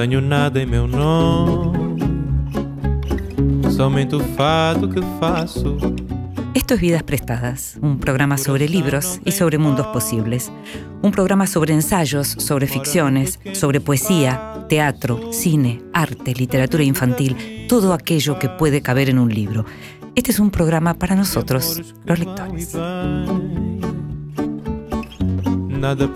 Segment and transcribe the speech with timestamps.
[0.00, 1.98] Tenho nada em meu nome,
[3.70, 5.76] somente o fato que faço.
[6.54, 10.50] Esto es Vidas Prestadas, un programa sobre libros y sobre mundos posibles.
[11.02, 18.38] Un programa sobre ensayos, sobre ficciones, sobre poesía, teatro, cine, arte, literatura infantil, todo aquello
[18.38, 19.66] que puede caber en un libro.
[20.14, 22.74] Este es un programa para nosotros, los lectores.
[25.68, 26.08] Nada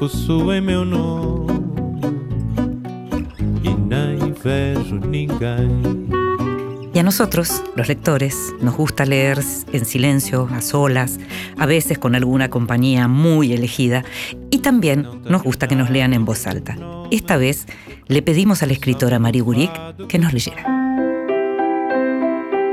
[6.94, 9.40] Y a nosotros, los lectores, nos gusta leer
[9.72, 11.18] en silencio, a solas,
[11.58, 14.04] a veces con alguna compañía muy elegida,
[14.50, 16.76] y también nos gusta que nos lean en voz alta.
[17.10, 17.66] Esta vez
[18.06, 19.72] le pedimos a la escritora Marie Buric
[20.08, 20.64] que nos leyera.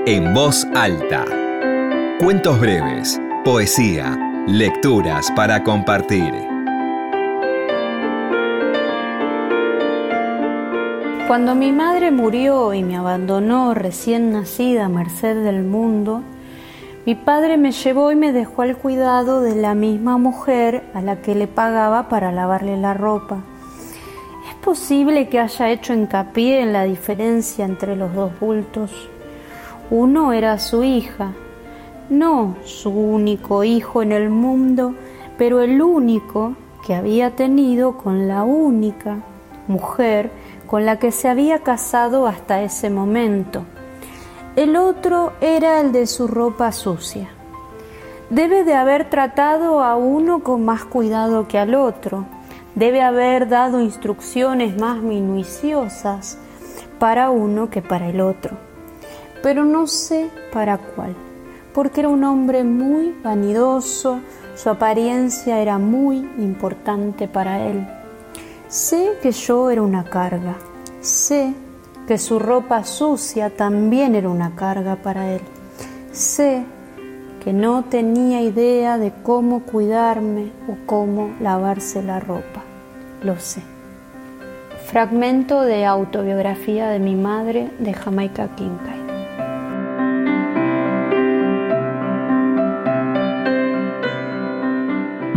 [0.06, 1.26] En voz alta.
[2.20, 6.34] Cuentos breves, poesía, lecturas para compartir.
[11.32, 16.24] Cuando mi madre murió y me abandonó recién nacida a merced del mundo,
[17.06, 21.22] mi padre me llevó y me dejó al cuidado de la misma mujer a la
[21.22, 23.38] que le pagaba para lavarle la ropa.
[24.50, 28.92] ¿Es posible que haya hecho hincapié en la diferencia entre los dos bultos?
[29.90, 31.32] Uno era su hija,
[32.10, 34.96] no su único hijo en el mundo,
[35.38, 39.20] pero el único que había tenido con la única
[39.70, 40.30] mujer
[40.72, 43.66] con la que se había casado hasta ese momento.
[44.56, 47.28] El otro era el de su ropa sucia.
[48.30, 52.24] Debe de haber tratado a uno con más cuidado que al otro.
[52.74, 56.38] Debe haber dado instrucciones más minuciosas
[57.00, 58.56] para uno que para el otro.
[59.44, 61.14] Pero no sé para cuál,
[61.74, 64.22] porque era un hombre muy vanidoso,
[64.56, 67.86] su apariencia era muy importante para él.
[68.72, 70.56] Sé que yo era una carga.
[71.02, 71.54] Sé
[72.08, 75.42] que su ropa sucia también era una carga para él.
[76.14, 76.64] Sé
[77.44, 82.64] que no tenía idea de cómo cuidarme o cómo lavarse la ropa.
[83.22, 83.62] Lo sé.
[84.86, 89.01] Fragmento de autobiografía de mi madre de Jamaica Kincaid.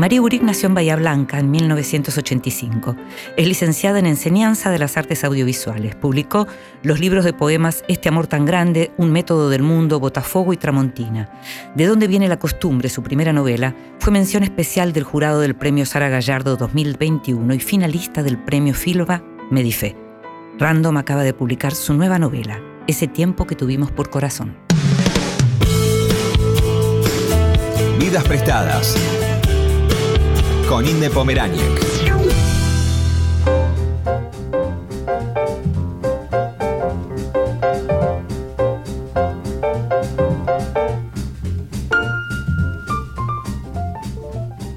[0.05, 2.95] María Uric nació en Bahía Blanca en 1985.
[3.39, 5.95] Es licenciada en Enseñanza de las Artes Audiovisuales.
[5.95, 6.47] Publicó
[6.83, 11.31] los libros de poemas Este amor tan grande, Un método del mundo, Botafogo y Tramontina.
[11.75, 15.87] De dónde viene la costumbre, su primera novela, fue mención especial del jurado del Premio
[15.87, 19.97] Sara Gallardo 2021 y finalista del Premio Filba Medife.
[20.59, 24.55] Random acaba de publicar su nueva novela, Ese tiempo que tuvimos por corazón.
[27.99, 28.95] Vidas prestadas
[30.69, 31.61] con Inde Pomeráñez.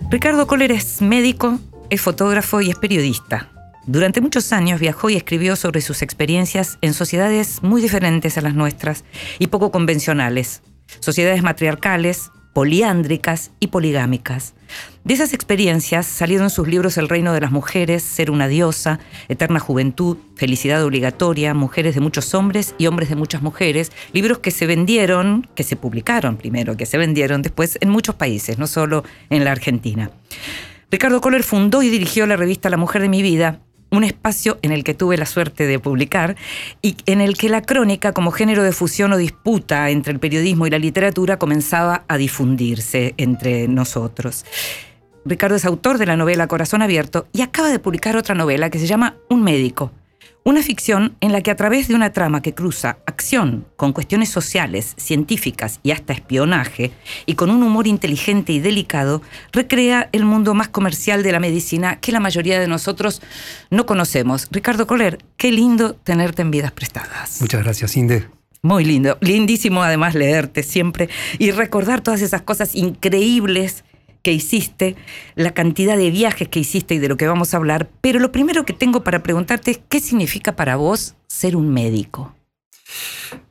[0.09, 1.59] Ricardo Kohler es médico,
[1.90, 3.50] es fotógrafo y es periodista.
[3.86, 8.53] Durante muchos años viajó y escribió sobre sus experiencias en sociedades muy diferentes a las
[8.53, 9.06] nuestras
[9.40, 10.62] y poco convencionales.
[11.00, 14.56] Sociedades matriarcales, poliándricas y poligámicas.
[15.03, 19.59] De esas experiencias salieron sus libros El reino de las mujeres, Ser una diosa, Eterna
[19.59, 24.66] juventud, Felicidad obligatoria, Mujeres de muchos hombres y Hombres de muchas mujeres, libros que se
[24.66, 29.46] vendieron, que se publicaron primero, que se vendieron después en muchos países, no solo en
[29.46, 30.09] la Argentina.
[30.90, 33.59] Ricardo Kohler fundó y dirigió la revista La Mujer de mi Vida,
[33.90, 36.36] un espacio en el que tuve la suerte de publicar
[36.81, 40.68] y en el que la crónica como género de fusión o disputa entre el periodismo
[40.68, 44.46] y la literatura comenzaba a difundirse entre nosotros.
[45.26, 48.79] Ricardo es autor de la novela Corazón Abierto y acaba de publicar otra novela que
[48.79, 49.91] se llama Un médico,
[50.47, 54.29] una ficción en la que a través de una trama que cruza acción con cuestiones
[54.29, 56.91] sociales, científicas y hasta espionaje,
[57.26, 59.22] y con un humor inteligente y delicado,
[59.52, 63.22] recrea el mundo más comercial de la medicina que la mayoría de nosotros
[63.72, 64.47] no conocemos.
[64.49, 67.41] Ricardo Coller, qué lindo tenerte en vidas prestadas.
[67.41, 68.29] Muchas gracias, Inde.
[68.61, 71.09] Muy lindo, lindísimo además leerte siempre
[71.40, 73.84] y recordar todas esas cosas increíbles
[74.28, 74.97] que hiciste,
[75.35, 78.34] la cantidad de viajes que hiciste y de lo que vamos a hablar, pero lo
[78.34, 82.35] primero que tengo para preguntarte es qué significa para vos ser un médico.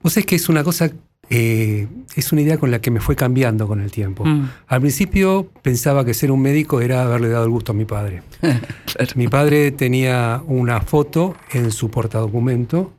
[0.02, 0.90] Vos sabés que es una cosa,
[1.30, 4.26] eh, es una idea con la que me fue cambiando con el tiempo.
[4.26, 4.50] Mm.
[4.66, 8.22] Al principio pensaba que ser un médico era haberle dado el gusto a mi padre.
[9.14, 12.92] Mi padre tenía una foto en su portadocumento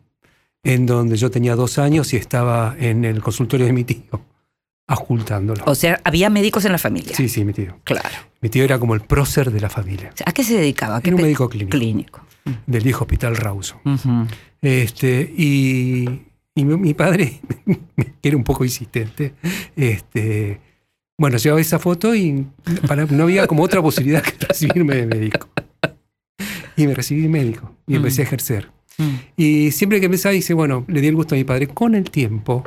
[0.63, 4.19] en donde yo tenía dos años y estaba en el consultorio de mi tío.
[4.89, 5.63] Ocultándolo.
[5.65, 7.15] O sea, había médicos en la familia.
[7.15, 7.77] Sí, sí, mi tío.
[7.83, 8.09] Claro.
[8.41, 10.97] Mi tío era como el prócer de la familia, ¿A qué se dedicaba?
[10.97, 11.77] ¿A qué Era un médico clínico.
[11.77, 12.21] Clínico.
[12.65, 13.81] del viejo hospital Rauso.
[13.83, 14.27] Ujú.
[14.61, 16.05] Este, y,
[16.55, 17.39] y mi, mi padre,
[18.21, 19.33] que era un poco insistente,
[19.75, 20.59] este,
[21.17, 22.45] bueno, llevaba esa foto y
[22.87, 25.49] para- no había como otra posibilidad que recibirme de médico.
[26.75, 28.69] Y me recibí de médico y empecé a ejercer.
[28.99, 29.15] Mm.
[29.35, 31.67] Y siempre que empezaba, dice, bueno, le di el gusto a mi padre.
[31.67, 32.63] Con el tiempo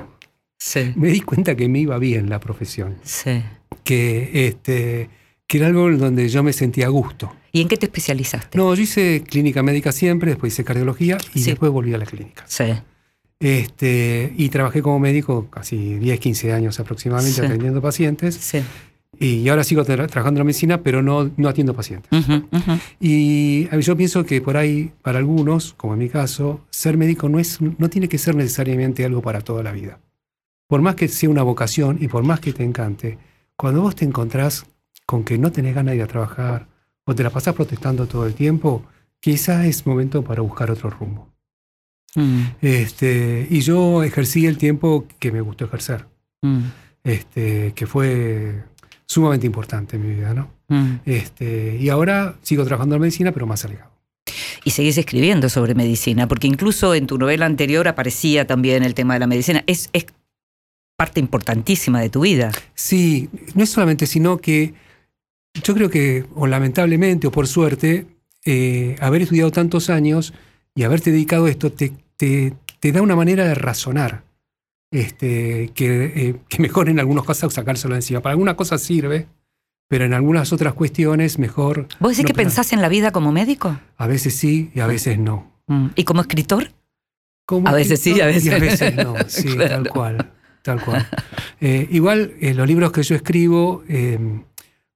[0.63, 0.93] Sí.
[0.95, 3.43] me di cuenta que me iba bien la profesión, Sí.
[3.83, 5.09] que, este,
[5.47, 7.35] que era algo donde yo me sentía a gusto.
[7.51, 8.57] ¿Y en qué te especializaste?
[8.59, 11.51] No, yo hice clínica médica siempre, después hice cardiología y Sí.
[11.51, 12.45] después volví a la clínica.
[12.47, 12.65] Sí.
[13.41, 17.47] Este, y trabajé como médico casi 10, 15 años aproximadamente Sí.
[17.47, 18.35] atendiendo pacientes.
[18.35, 18.61] Sí.
[19.19, 22.11] Y ahora sigo tra- trabajando en la medicina, pero no, no atiendo pacientes.
[22.13, 22.79] Ujú, ujú.
[23.01, 26.97] Y a mí yo pienso que por ahí, para algunos, como en mi caso, ser
[26.97, 29.99] médico no, es, no tiene que ser necesariamente algo para toda la vida.
[30.71, 33.19] Por más que sea una vocación y por más que te encante,
[33.57, 34.67] cuando vos te encontrás
[35.05, 36.69] con que no tenés ganas de ir a trabajar
[37.05, 38.85] o te la pasás protestando todo el tiempo,
[39.19, 41.29] quizá es momento para buscar otro rumbo.
[42.15, 46.07] Mm, Este, y yo ejercí el tiempo que me gustó ejercer,
[46.43, 46.61] mm,
[47.03, 48.63] este, que fue
[49.07, 50.51] sumamente importante en mi vida, ¿no?
[50.69, 51.01] mm.
[51.05, 53.91] Este, y ahora sigo trabajando en medicina, pero más alejado.
[54.63, 59.15] Y seguís escribiendo sobre medicina, porque incluso en tu novela anterior aparecía también el tema
[59.15, 59.65] de la medicina.
[59.67, 60.07] Es, es
[61.01, 62.53] parte importantísima de tu vida.
[62.75, 64.75] Sí, no es solamente, sino que
[65.65, 68.07] yo creo que, o lamentablemente, o por suerte,
[68.45, 70.35] eh, haber estudiado tantos años
[70.75, 74.25] y haberte dedicado a esto te, te, te da una manera de razonar.
[74.93, 78.21] Este, que, eh, que mejor en algunos casos sacárselo encima.
[78.21, 79.27] Para algunas cosas sirve,
[79.89, 81.89] pero en algunas otras cuestiones mejor.
[81.99, 82.65] ¿Vos decís no que pensar.
[82.65, 83.81] pensás en la vida como médico?
[83.97, 85.51] A veces sí y a veces no.
[85.67, 85.87] Mm.
[85.95, 86.73] ¿Y como escritor?
[87.47, 89.71] Como A veces sí, a escritor, Y a veces- veces no, sí, Claro.
[89.85, 90.33] tal cual.
[90.63, 91.07] Tal cual.
[91.63, 94.19] Eh, igual, eh, los libros que yo escribo, eh,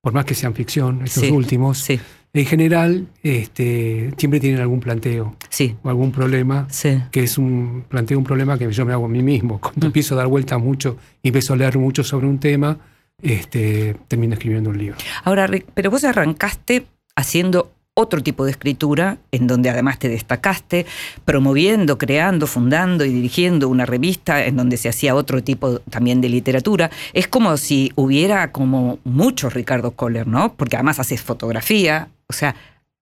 [0.00, 2.00] por más que sean ficción, estos Sí, últimos, Sí,
[2.32, 7.02] en general este, siempre tienen algún planteo sí, o algún problema, sí.
[7.10, 9.60] que es un planteo un problema que yo me hago a mí mismo.
[9.60, 9.88] Cuando Mm.
[9.88, 12.78] empiezo a dar vueltas mucho y empiezo a leer mucho sobre un tema,
[13.20, 14.96] este, termino escribiendo un libro.
[15.24, 20.84] Ahora, Rick, pero vos arrancaste haciendo otro tipo de escritura, en donde además te destacaste,
[21.24, 26.28] promoviendo, creando, fundando y dirigiendo una revista en donde se hacía otro tipo también de
[26.28, 26.90] literatura.
[27.12, 30.54] Es como si hubiera como muchos Ricardo Kohler, ¿no?
[30.54, 32.56] Porque además haces fotografía, o sea,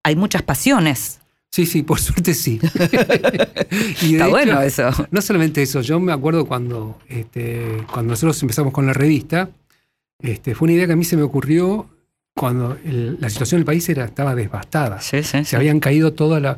[0.04, 1.20] hay muchas pasiones.
[1.50, 2.60] Sí, sí, por suerte sí.
[4.02, 4.90] Y Está hecho, bueno eso.
[5.10, 9.50] No solamente eso, yo me acuerdo cuando, este, cuando nosotros empezamos con la revista,
[10.18, 11.88] este, fue una idea que a mí se me ocurrió
[12.34, 15.00] cuando el- la situación del país era, estaba devastada.
[15.00, 16.56] Sí, sí, Se habían caído toda la...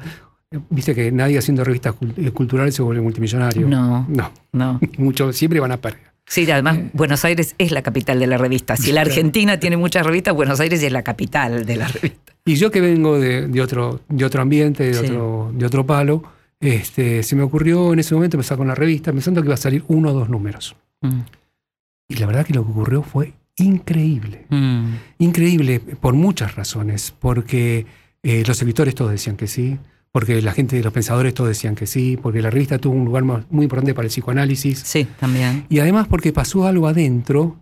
[0.70, 3.66] Viste que nadie haciendo revistas eh, culturales se vuelve multimillonario.
[3.68, 4.80] No, No, no.
[4.98, 6.12] mucho, siempre van a perder.
[6.26, 8.76] Sí, además Buenos Aires es la capital de la revista.
[8.76, 12.32] Si la Argentina tiene muchas revistas, Buenos Aires es la capital de la revista.
[12.46, 15.06] Y yo que vengo de, de otro, de otro ambiente, de, Sí.
[15.06, 16.22] otro, de otro palo,
[16.60, 19.58] este, se me ocurrió en ese momento empezar con la revista pensando que iba a
[19.58, 20.76] salir uno o dos números.
[21.02, 21.20] Mm,
[22.08, 24.46] Y la verdad que lo que ocurrió fue increíble.
[24.50, 24.84] mm.
[25.18, 27.86] Increíble por muchas razones, porque
[28.22, 29.78] eh, los escritores todos decían que sí,
[30.12, 33.24] porque la gente, los pensadores todos decían que sí, porque la revista tuvo un lugar
[33.24, 35.66] muy importante para el psicoanálisis, Sí, también.
[35.68, 37.56] y además porque pasó algo adentro,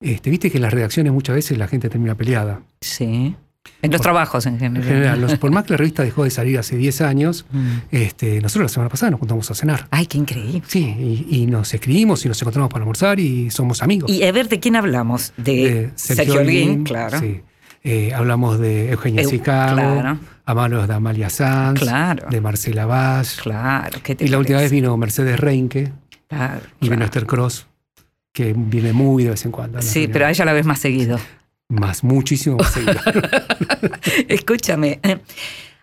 [0.00, 2.62] este, viste que en las redacciones muchas veces la gente termina peleada.
[2.80, 3.36] Sí.
[3.82, 5.20] En los Por- trabajos en En general.
[5.20, 7.68] los- por más que la revista dejó de salir hace 10 años, Mm.
[7.90, 9.86] este, nosotros la semana pasada nos juntamos a cenar.
[9.90, 10.62] Ay, qué increíble.
[10.66, 14.10] Sí, y, y nos escribimos y nos encontramos para almorzar y somos amigos.
[14.10, 15.32] Y a ver, ¿de quién hablamos?
[15.36, 17.18] De, de Sergio Holguín, claro.
[17.20, 17.42] sí.
[17.82, 20.18] Eh, hablamos de Eugenia Eu- Sicago, claro.
[20.44, 22.28] a manos de Amalia Sanz, Claro.
[22.30, 23.38] de Marcela Vaz.
[23.42, 23.98] Claro.
[24.02, 25.90] ¿qué te Y la última vez vino Mercedes Reinke
[26.28, 27.02] Claro, y vino.
[27.04, 27.66] Esther Cross,
[28.34, 29.80] que viene muy de vez en cuando.
[29.80, 31.18] Sí, pero a ella la ves más seguido.
[31.70, 32.74] Más, muchísimo más.
[34.28, 35.00] Escúchame.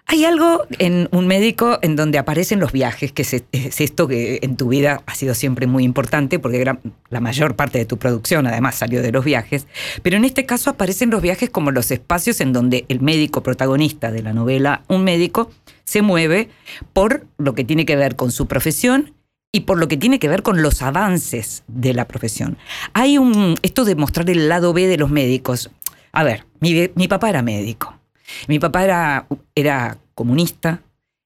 [0.10, 4.40] Hay algo en un médico en donde aparecen los viajes, que es, es esto que
[4.42, 6.80] en tu vida ha sido siempre muy importante, porque gran-
[7.10, 9.68] la mayor parte de tu producción además salió de los viajes,
[10.04, 14.10] pero en este caso aparecen los viajes como los espacios en donde el médico protagonista
[14.12, 15.52] de la novela, un médico,
[15.84, 16.48] se mueve
[16.94, 19.14] por lo que tiene que ver con su profesión
[19.58, 22.58] y por lo que tiene que ver con los avances de la profesión.
[22.94, 25.72] Hay un, esto de mostrar el lado B de los médicos.
[26.12, 27.98] A ver, mi, mi papá era médico.
[28.48, 30.82] Mi papá era, era comunista,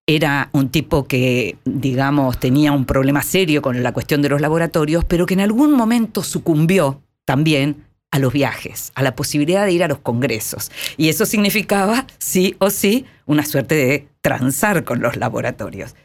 [0.07, 5.03] era un tipo que, digamos, tenía un problema serio con la cuestión de los laboratorios,
[5.03, 9.83] pero que en algún momento sucumbió también a los viajes, a la posibilidad de ir
[9.83, 10.71] a los congresos.
[10.95, 15.95] Y eso significaba, sí o sí, una suerte de transar con los laboratorios.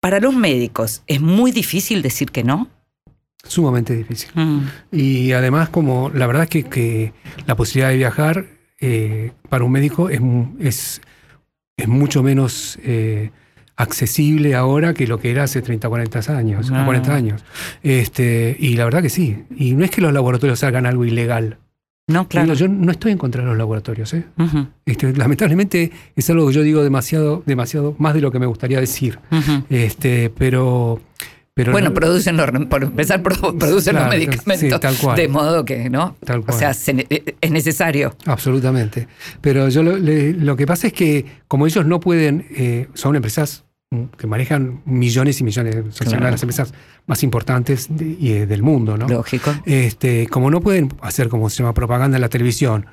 [0.00, 2.68] Para los médicos, ¿es muy difícil decir que no?
[3.44, 4.30] Sumamente difícil.
[4.34, 4.60] Mm.
[4.92, 7.12] Y además, como la verdad es que, que
[7.46, 8.46] la posibilidad de viajar
[8.80, 11.00] eh, para un médico es, mu- es,
[11.76, 13.30] es mucho menos eh,
[13.76, 16.70] accesible ahora que lo que era hace 30, 40 años.
[16.72, 16.84] Ah.
[16.84, 17.44] 40 años.
[17.82, 19.44] Este, y la verdad que sí.
[19.56, 21.58] Y no es que los laboratorios hagan algo ilegal.
[22.12, 22.46] No, claro.
[22.46, 24.12] Digo, yo no estoy en contra de los laboratorios.
[24.14, 24.24] ¿eh?
[24.86, 28.80] Este, lamentablemente es algo que yo digo demasiado, demasiado más de lo que me gustaría
[28.80, 29.18] decir.
[29.68, 31.00] Este, pero,
[31.54, 34.58] pero Bueno, no- producen los, por empezar, pro- producen Claro, los medicamentos.
[34.74, 35.16] sí, tal cual.
[35.16, 36.16] De modo que, ¿no?
[36.24, 36.58] Tal O cual.
[36.58, 38.14] sea, se eh, es necesario.
[38.26, 39.08] Absolutamente.
[39.40, 43.16] Pero yo lo, le- lo que pasa es que como ellos no pueden, eh, son
[43.16, 43.64] empresas
[44.16, 46.18] que manejan millones y millones, son Claro.
[46.18, 46.72] una de las empresas
[47.08, 49.08] más importantes de- y, eh, del mundo, ¿no?
[49.08, 49.52] Lógico.
[49.66, 52.86] Este, como no pueden hacer como se llama propaganda en la televisión,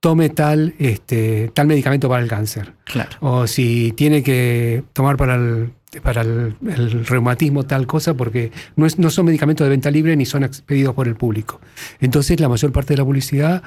[0.00, 2.72] tome tal, este, tal medicamento para el cáncer.
[2.84, 3.10] Claro.
[3.20, 5.70] O si tiene que tomar para el,
[6.02, 10.16] para el, el reumatismo tal cosa, porque no, es, no son medicamentos de venta libre
[10.16, 11.60] ni son expedidos por el público.
[12.00, 13.62] Entonces la mayor parte de la publicidad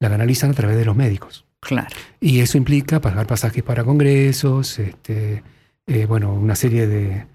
[0.00, 1.44] la canalizan a través de los médicos.
[1.60, 1.94] Claro.
[2.20, 5.44] Y eso implica pagar pasajes para congresos, este,
[5.86, 7.26] eh, bueno, una serie de,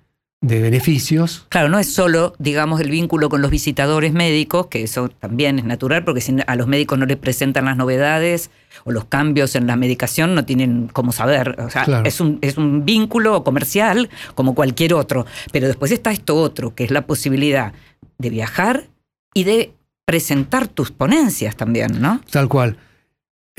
[0.42, 1.46] de beneficios.
[1.50, 5.66] Claro, no es solo, digamos, el vínculo con los visitadores médicos, que eso también es
[5.66, 8.50] natural, porque si a los médicos no les presentan las novedades
[8.86, 11.56] o los cambios en la medicación, no tienen cómo saber.
[11.60, 12.06] O sea, Claro.
[12.08, 15.26] es, un, es un vínculo comercial como cualquier otro.
[15.52, 17.74] Pero después está esto otro, que es la posibilidad
[18.18, 18.86] de viajar
[19.34, 19.74] y de
[20.06, 22.22] presentar tus ponencias también, ¿no?
[22.32, 22.78] Tal cual.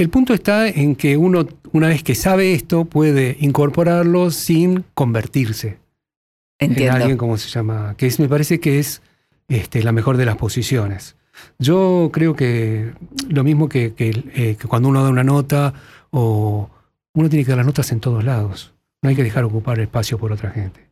[0.01, 5.77] El punto está en que uno, una vez que sabe esto, puede incorporarlo sin convertirse
[6.59, 6.97] en Entiendo.
[6.97, 9.03] alguien, como se llama, que es, me parece que es
[9.49, 11.17] este, la mejor de las posiciones.
[11.59, 12.95] Yo creo que
[13.29, 15.75] lo mismo que, que, eh, que cuando uno da una nota,
[16.09, 16.71] o
[17.13, 18.73] uno tiene que dar las notas en todos lados.
[19.03, 20.89] No hay que dejar ocupar espacio por otra gente.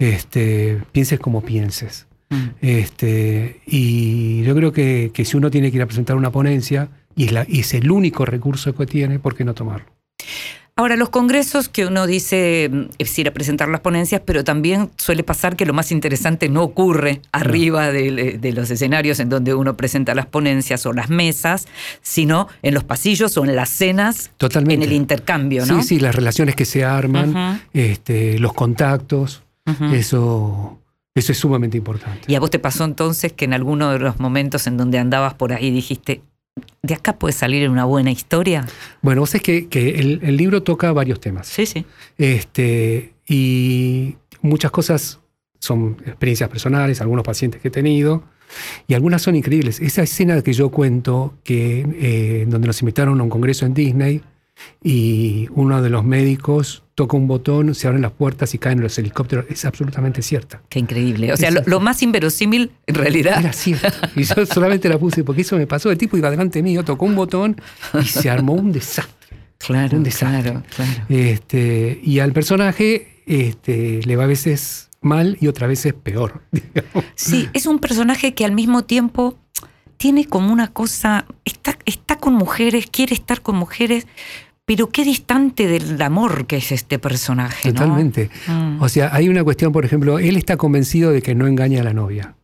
[0.00, 2.08] Este, pienses como pienses.
[2.30, 2.48] Mm.
[2.60, 6.88] Este, y yo creo que, que si uno tiene que ir a presentar una ponencia
[7.18, 9.86] y es, la- y es el único recurso que tiene, ¿por qué no tomarlo?
[10.76, 14.90] Ahora, los congresos que uno dice mm, es ir a presentar las ponencias, pero también
[14.96, 19.54] suele pasar que lo más interesante no ocurre arriba de, de los escenarios en donde
[19.54, 21.66] uno presenta las ponencias o las mesas,
[22.00, 24.84] sino en los pasillos o en las cenas, Totalmente.
[24.84, 25.82] en el intercambio, ¿no?
[25.82, 29.42] Sí, sí, las relaciones que se arman, este, los contactos,
[29.92, 30.78] eso,
[31.14, 32.20] eso es sumamente importante.
[32.28, 35.34] Y a vos te pasó entonces que en alguno de los momentos en donde andabas
[35.34, 36.20] por ahí dijiste,
[36.82, 38.66] de acá puede salir una buena historia.
[39.02, 41.46] Bueno, vos es que, que el, el libro toca varios temas.
[41.46, 41.84] Sí, sí.
[42.16, 45.20] Este, y muchas cosas
[45.58, 48.22] son experiencias personales, algunos pacientes que he tenido,
[48.86, 49.80] y algunas son increíbles.
[49.80, 54.22] Esa escena que yo cuento, que, eh, donde nos invitaron a un congreso en Disney,
[54.82, 58.98] y uno de los médicos toca un botón, se abren las puertas y caen los
[58.98, 60.62] helicópteros, es absolutamente cierta.
[60.68, 61.32] Qué increíble.
[61.32, 63.38] O sea, lo, más inverosímil en realidad.
[63.38, 63.88] Era cierto.
[64.16, 65.90] Y yo solamente la puse porque eso me pasó.
[65.90, 67.60] El tipo iba delante mío, tocó un botón
[68.02, 69.14] y se armó un desastre.
[69.58, 70.42] Claro, Un desastre.
[70.42, 71.04] claro, claro.
[71.08, 76.42] Este, y al personaje este, le va a veces mal y otras veces peor.
[76.50, 77.04] digamos.
[77.14, 79.38] Sí, es un personaje que al mismo tiempo
[79.98, 84.06] tiene como una cosa, está, está con mujeres, quiere estar con mujeres,
[84.68, 87.80] pero qué distante del amor que es este personaje, ¿no?
[87.80, 88.28] Totalmente.
[88.46, 88.82] Mm.
[88.82, 91.84] O sea, hay una cuestión, por ejemplo, él está convencido de que no engaña a
[91.84, 92.34] la novia.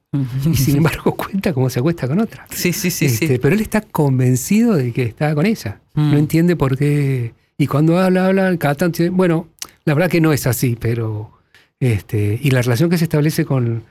[0.50, 2.46] Y sin embargo cuenta cómo se acuesta con otra.
[2.48, 3.38] Sí, sí, sí, Este, sí.
[3.38, 5.82] Pero él está convencido de que está con ella.
[5.92, 6.12] Mm.
[6.12, 7.34] No entiende por qué.
[7.58, 9.02] Y cuando habla, habla, cada tanto.
[9.12, 9.48] Bueno,
[9.84, 11.30] la verdad que no es así, pero.
[11.78, 13.82] Este, y la relación que se establece con.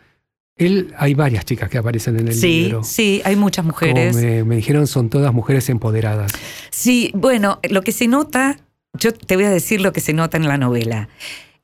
[0.55, 2.83] Él, hay varias chicas que aparecen en el Sí, libro.
[2.83, 4.15] sí, hay muchas Como mujeres.
[4.15, 6.31] me, me dijeron, son todas mujeres empoderadas.
[6.69, 8.57] Sí, bueno, lo que se nota,
[8.99, 11.09] yo te voy a decir lo que se nota en la novela.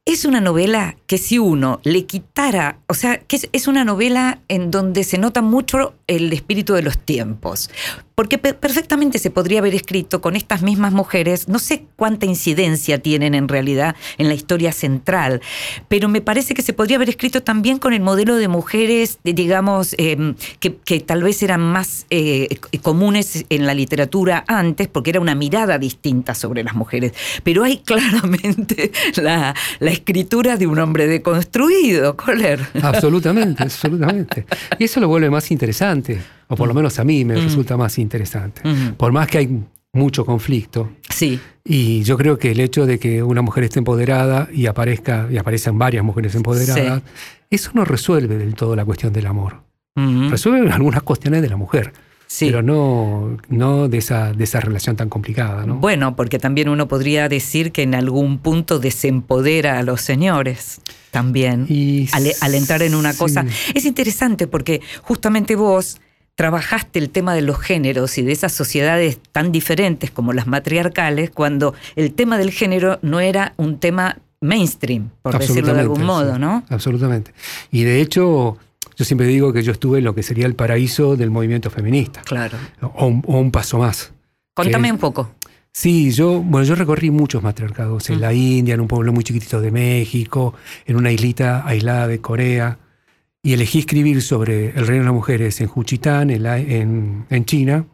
[0.05, 4.39] Es una novela que si uno le quitara, o sea, que es, es una novela
[4.47, 7.69] en donde se nota mucho el espíritu de los tiempos.
[8.19, 12.99] Porque pe- perfectamente se podría haber escrito con estas mismas mujeres, no sé cuánta incidencia
[13.01, 15.39] tienen en realidad en la historia central,
[15.87, 19.95] pero me parece que se podría haber escrito también con el modelo de mujeres, digamos,
[19.97, 22.49] eh, que, tal vez eran más eh,
[22.81, 27.13] comunes en la literatura antes, porque era una mirada distinta sobre las mujeres.
[27.45, 32.59] Pero hay claramente la, la escritura de un hombre deconstruido, Kohler.
[32.81, 34.45] Absolutamente, absolutamente.
[34.77, 37.97] Y eso lo vuelve más interesante, o por lo menos a mí me resulta más
[37.97, 38.61] interesante.
[38.97, 39.63] Por más que hay
[39.93, 40.91] mucho conflicto.
[41.09, 45.27] Sí, Y yo creo que el hecho de que una mujer esté empoderada y aparezca
[45.31, 47.01] y aparezcan varias mujeres empoderadas,
[47.49, 49.61] eso no resuelve del todo la cuestión del amor.
[49.95, 51.93] Resuelve algunas cuestiones de la mujer.
[52.31, 52.45] Sí.
[52.45, 55.65] pero no, no de, esa, de esa relación tan complicada.
[55.65, 55.77] ¿no?
[55.77, 60.79] Bueno, porque también uno podría decir que en algún punto desempodera a los señores
[61.09, 63.17] también Y al, al entrar en una sí.
[63.17, 63.45] cosa.
[63.73, 65.99] Es interesante porque justamente vos
[66.39, 71.31] trabajaste el tema de los géneros y de esas sociedades tan diferentes como las matriarcales
[71.31, 76.39] cuando el tema del género no era un tema mainstream, por decirlo de algún modo,
[76.39, 76.63] ¿no?
[76.69, 77.33] Absolutamente.
[77.71, 78.57] Y de hecho,
[78.95, 82.21] yo siempre digo que yo estuve en lo que sería el paraíso del movimiento feminista,
[82.21, 82.57] Claro.
[82.83, 84.13] o, un- o un paso más.
[84.53, 85.31] Contame un poco.
[85.73, 88.21] Sí, yo, bueno, yo recorrí muchos matriarcados, en Mm.
[88.21, 90.53] la India, en un pueblo muy chiquitito de México,
[90.85, 92.77] en una islita aislada de Corea,
[93.41, 97.85] y elegí escribir sobre el reino de las mujeres en Juchitán, en, en- China,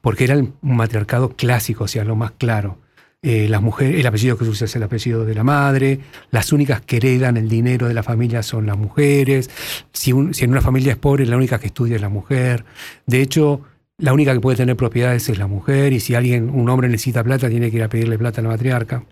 [0.00, 2.78] porque era el- un matriarcado clásico, o sea, lo más claro.
[3.22, 6.80] Eh, las mujeres, el apellido que se es el apellido de la madre, las únicas
[6.80, 9.50] que heredan el dinero de la familia son las mujeres,
[9.92, 12.64] si en una familia es pobre, la única que estudia es la mujer.
[13.06, 13.60] De hecho,
[13.98, 17.22] la única que puede tener propiedades es la mujer, y si alguien, un hombre necesita
[17.22, 19.04] plata, tiene que ir a pedirle plata a la matriarca.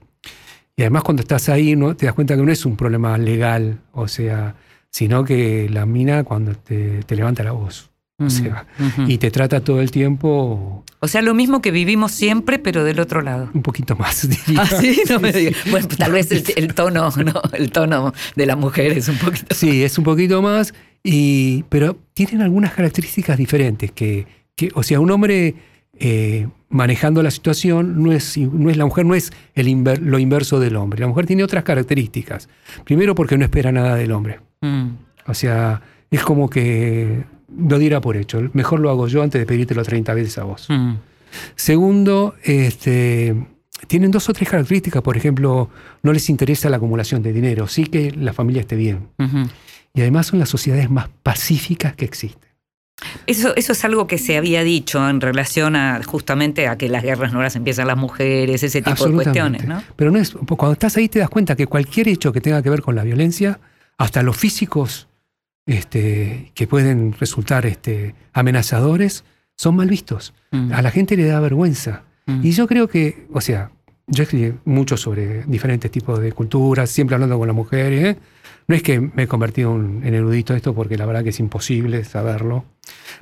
[0.74, 3.80] Y además cuando estás ahí no te das cuenta que no es un problema legal,
[3.92, 4.54] o sea,
[4.90, 7.90] sino que la mina cuando te, te levanta la voz.
[8.20, 8.66] O sea,
[9.06, 12.98] y te trata todo el tiempo O sea, lo mismo que vivimos siempre, pero del
[12.98, 13.48] otro lado.
[13.54, 14.62] un poquito más, diría.
[14.62, 15.54] Ah, sí, no me digas.
[15.70, 17.40] Bueno, tal vez el, el tono, ¿no?
[17.52, 19.54] El tono de la mujer es un poquito.
[19.54, 23.92] Sí, es un poquito más, y, pero tienen algunas características diferentes.
[23.92, 24.26] Que,
[24.56, 25.54] que, o sea, un hombre
[26.00, 30.18] eh, manejando la situación no es, no es la mujer no es el inver- lo
[30.18, 31.00] inverso del hombre.
[31.00, 32.48] La mujer tiene otras características.
[32.84, 34.40] Primero porque no espera nada del hombre.
[34.60, 34.88] Mm,
[35.26, 37.24] O sea, es como que
[37.56, 38.40] lo diera por hecho.
[38.52, 40.66] Mejor lo hago yo antes de pedírtelo 30 veces a vos.
[40.68, 40.94] mm.
[41.56, 43.34] Segundo, este,
[43.86, 45.02] tienen dos o tres características.
[45.02, 45.70] Por ejemplo,
[46.02, 49.08] no les interesa la acumulación de dinero, sí que la familia esté bien.
[49.94, 52.47] Y además son las sociedades más pacíficas que existen.
[53.26, 57.02] Eso, eso es algo que se había dicho en relación a justamente a que las
[57.02, 59.82] guerras no las empiezan las mujeres, ese tipo de cuestiones, ¿no?
[59.96, 62.70] Pero no es, cuando estás ahí te das cuenta que cualquier hecho que tenga que
[62.70, 63.60] ver con la violencia,
[63.98, 65.08] hasta los físicos
[65.66, 70.34] este, que pueden resultar este, amenazadores, son mal vistos.
[70.50, 72.04] Mm, A la gente le da vergüenza.
[72.26, 72.40] mm.
[72.44, 73.70] Y yo creo que, o sea,
[74.06, 78.16] yo escribí mucho sobre diferentes tipos de culturas, siempre hablando con las mujeres.
[78.16, 78.18] ¿eh?
[78.66, 81.40] No es que me he convertido en en erudito esto, porque la verdad que es
[81.40, 82.64] imposible saberlo.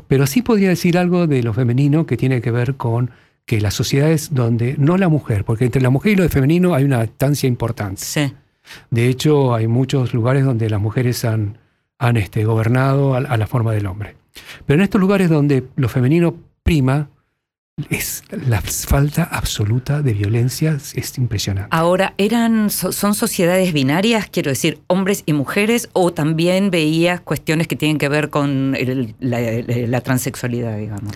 [0.08, 3.10] Pero sí podría decir algo de lo femenino que tiene que ver con
[3.44, 6.74] que las sociedades donde, no la mujer, porque entre la mujer y lo de femenino
[6.74, 8.02] hay una distancia importante.
[8.02, 8.32] Sí.
[8.90, 11.58] De hecho, hay muchos lugares donde las mujeres han,
[11.98, 14.16] han este, gobernado a, a la forma del hombre.
[14.66, 17.08] Pero en estos lugares donde lo femenino prima,
[17.90, 21.68] es la falta absoluta de violencia es impresionante.
[21.76, 27.68] Ahora, ¿eran, so- ¿son sociedades binarias, quiero decir, hombres y mujeres, o también veías cuestiones
[27.68, 31.12] que tienen que ver con el- la, la transexualidad, digamos?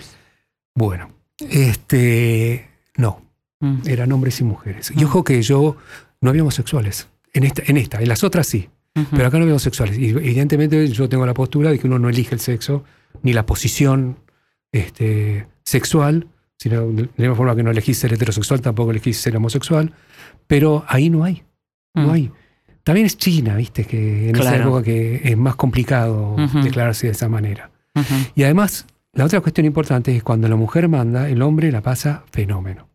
[0.75, 3.21] Bueno, este, no,
[3.59, 3.87] Mm.
[3.87, 4.91] eran hombres y mujeres.
[4.95, 5.77] Y ojo que yo
[6.19, 7.07] no había homosexuales.
[7.33, 8.69] En esta, en esta, en las otras sí.
[9.11, 9.97] Pero acá no veo sexuales.
[9.97, 12.83] Y evidentemente yo tengo la postura de que uno no elige el sexo,
[13.23, 14.17] ni la posición
[14.73, 16.27] este, sexual,
[16.61, 19.91] sino de la misma forma que no elegís ser heterosexual, tampoco elegís ser homosexual.
[20.45, 21.43] Pero ahí no hay,
[21.95, 22.11] no Mm.
[22.11, 22.31] hay.
[22.83, 24.63] También es China, viste, que en esa Claro.
[24.65, 27.71] época que es más complicado declararse de esa manera.
[28.35, 32.23] Y además, la otra cuestión importante es cuando la mujer manda, el hombre la pasa
[32.31, 32.87] fenómeno.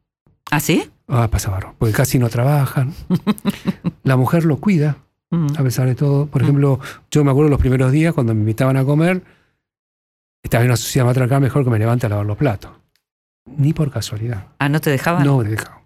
[0.51, 0.85] ¿Ah, sí?
[1.09, 2.95] Ah, pasa barro, porque casi no trabajan.
[4.05, 4.99] la mujer lo cuida,
[5.31, 5.47] Mm.
[5.59, 6.27] a pesar de todo.
[6.27, 6.79] Por ejemplo,
[7.11, 9.23] yo me acuerdo los primeros días cuando me invitaban a comer,
[10.43, 12.71] estaba en una sociedad matriarcal mejor que me levante a lavar los platos.
[13.47, 14.47] Ni por casualidad.
[14.59, 15.25] Ah, ¿no te dejaban?
[15.25, 15.83] No me dejaba.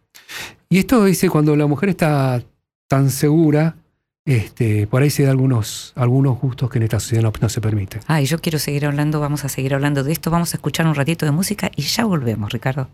[0.69, 2.43] Y esto dice, cuando la mujer está
[2.89, 3.77] tan segura,
[4.25, 7.61] este, por ahí se da algunos, algunos gustos que en esta sociedad no, no se
[7.61, 8.01] permiten.
[8.07, 10.95] Ay, yo quiero seguir hablando, vamos a seguir hablando de esto, vamos a escuchar un
[10.95, 12.89] ratito de música y ya volvemos, Ricardo.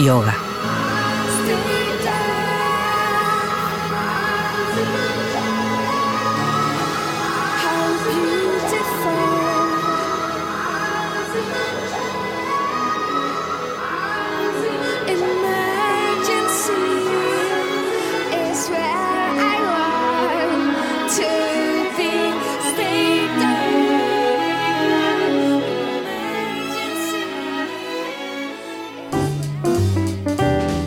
[0.00, 0.39] Yoga.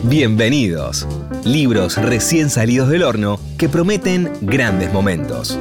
[0.06, 1.08] Bienvenidos.
[1.46, 5.58] Libros recién salidos del horno que prometen grandes momentos.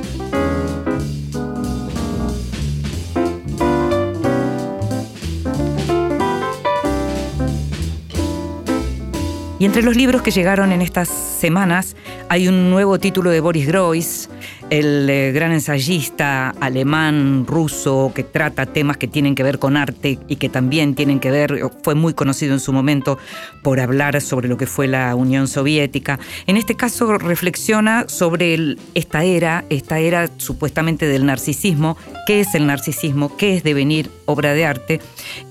[9.59, 11.95] Y entre los libros que llegaron en estas semanas
[12.27, 14.29] hay un nuevo título de Boris Groys,
[14.69, 20.17] el eh, gran ensayista alemán, ruso, que trata temas que tienen que ver con arte
[20.27, 23.17] y que también tienen que ver, fue muy conocido en su momento
[23.61, 26.19] por hablar sobre lo que fue la Unión Soviética.
[26.47, 32.65] En este caso reflexiona sobre esta era, esta era supuestamente del narcisismo, qué es el
[32.65, 35.01] narcisismo, qué es devenir obra de arte,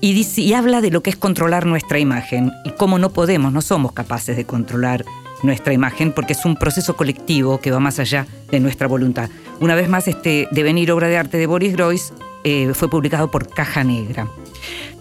[0.01, 3.53] y, dice- y habla de lo que es controlar nuestra imagen y cómo no podemos,
[3.53, 5.05] no somos capaces de controlar
[5.43, 9.29] nuestra imagen porque es un proceso colectivo que va más allá de nuestra voluntad.
[9.59, 13.47] Una vez más, este Devenir obra de arte de Boris Groys eh, fue publicado por
[13.47, 14.27] Caja Negra.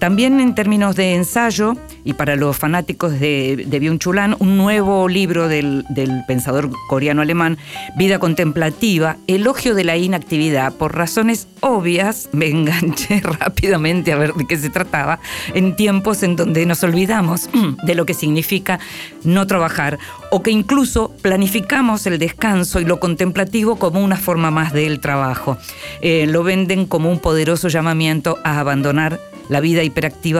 [0.03, 5.07] También en términos de ensayo, y para los fanáticos de, de Byung-Chul Han, un nuevo
[5.07, 5.85] libro del,
[6.27, 7.57] pensador coreano-alemán,
[7.97, 10.73] Vida Contemplativa, Elogio de la Inactividad.
[10.75, 15.21] Por razones obvias, me enganché rápidamente a ver de qué se trataba,
[15.55, 17.49] en tiempos en donde nos olvidamos
[17.85, 18.81] de lo que significa
[19.23, 20.01] no trabajar,
[20.33, 25.59] o que incluso planificamos el descanso y lo contemplativo como una forma más del trabajo.
[26.01, 29.83] Eh, lo venden como un poderoso llamamiento a abandonar la vida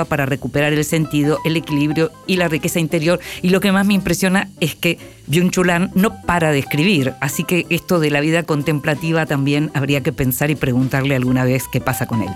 [0.05, 3.21] para recuperar el sentido, el equilibrio y la riqueza interior.
[3.43, 7.45] Y lo que más me impresiona es que Byung-Chul Han no para de escribir, así
[7.45, 11.81] que esto de la vida contemplativa también habría que pensar y preguntarle alguna vez qué
[11.81, 12.31] pasa con él.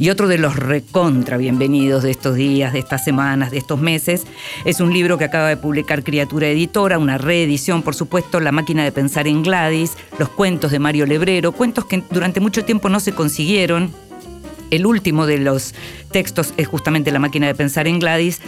[0.00, 4.26] Y otro de los recontra bienvenidos de estos días, de estas semanas, de estos meses,
[4.64, 8.84] es un libro que acaba de publicar Criatura Editora, una reedición, por supuesto, La máquina
[8.84, 13.00] de pensar en Gladys, los cuentos de Mario Lebrero, cuentos que durante mucho tiempo no
[13.00, 13.90] se consiguieron.
[14.70, 15.74] El último de los
[16.10, 18.40] textos es justamente La máquina de pensar en Gladys,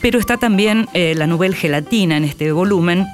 [0.00, 3.06] pero está también eh, la novela Gelatina en este volumen,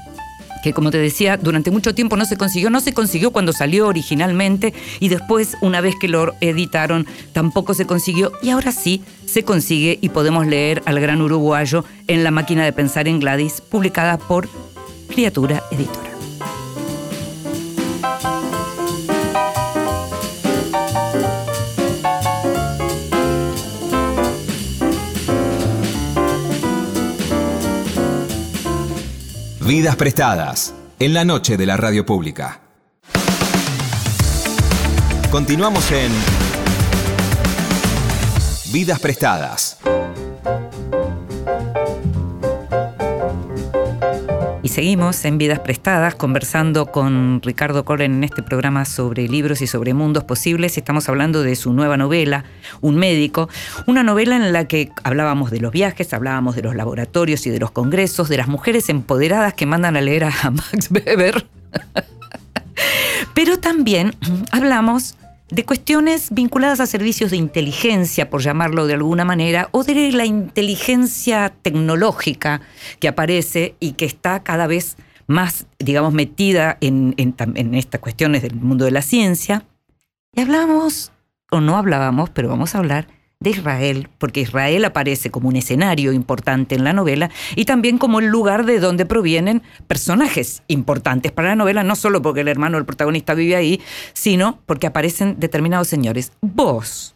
[0.62, 3.86] que como te decía, durante mucho tiempo no se consiguió, no se consiguió cuando salió
[3.86, 9.42] originalmente y después, una vez que lo editaron, tampoco se consiguió y ahora sí se
[9.42, 14.16] consigue y podemos leer al gran uruguayo en La máquina de pensar en Gladys, publicada
[14.16, 14.48] por
[15.08, 16.13] Criatura Editora.
[29.66, 32.60] Vidas prestadas en la noche de la radio pública.
[35.30, 36.12] Continuamos en
[38.70, 39.78] Vidas prestadas.
[44.64, 49.66] Y seguimos en Vidas Prestadas conversando con Ricardo Corren en este programa sobre libros y
[49.66, 50.78] sobre mundos posibles.
[50.78, 52.46] Estamos hablando de su nueva novela,
[52.80, 53.50] Un médico,
[53.86, 57.58] una novela en la que hablábamos de los viajes, hablábamos de los laboratorios y de
[57.58, 61.46] los congresos, de las mujeres empoderadas que mandan a leer a Max Weber.
[63.34, 64.16] Pero también
[64.50, 65.14] hablamos
[65.50, 70.24] de cuestiones vinculadas a servicios de inteligencia, por llamarlo de alguna manera, o de la
[70.24, 72.60] inteligencia tecnológica
[72.98, 78.54] que aparece y que está cada vez más, digamos, metida en, en estas cuestiones del
[78.54, 79.64] mundo de la ciencia.
[80.32, 81.12] Y hablábamos,
[81.50, 83.06] o no hablábamos, pero vamos a hablar
[83.44, 88.18] de Israel, porque Israel aparece como un escenario importante en la novela y también como
[88.18, 92.78] el lugar de donde provienen personajes importantes para la novela, no solo porque el hermano
[92.78, 93.80] del protagonista vive ahí,
[94.14, 96.32] sino porque aparecen determinados señores.
[96.40, 97.14] Vos,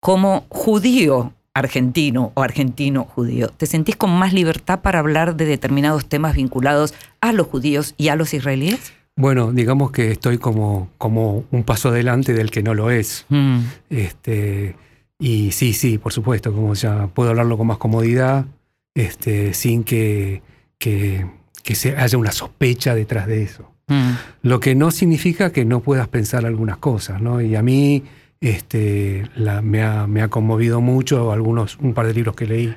[0.00, 6.06] como judío argentino o argentino judío, ¿te sentís con más libertad para hablar de determinados
[6.06, 8.92] temas vinculados a los judíos y a los israelíes?
[9.16, 13.26] Bueno, digamos que estoy como, como un paso adelante del que no lo es.
[13.28, 13.58] Mm.
[13.90, 14.76] Este,
[15.20, 18.46] y sí, sí, por supuesto, como ya puedo hablarlo con más comodidad,
[18.94, 20.42] este, sin que,
[20.78, 21.26] que,
[21.62, 23.70] que se haya una sospecha detrás de eso.
[23.88, 24.10] Mm.
[24.42, 27.40] Lo que no significa que no puedas pensar algunas cosas, ¿no?
[27.40, 28.02] Y a mí
[28.40, 32.74] este, la- me, ha, me ha conmovido mucho algunos, un par de libros que leí.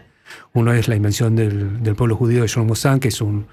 [0.54, 3.46] Uno es La invención del, del pueblo judío de John Mossan, que es un,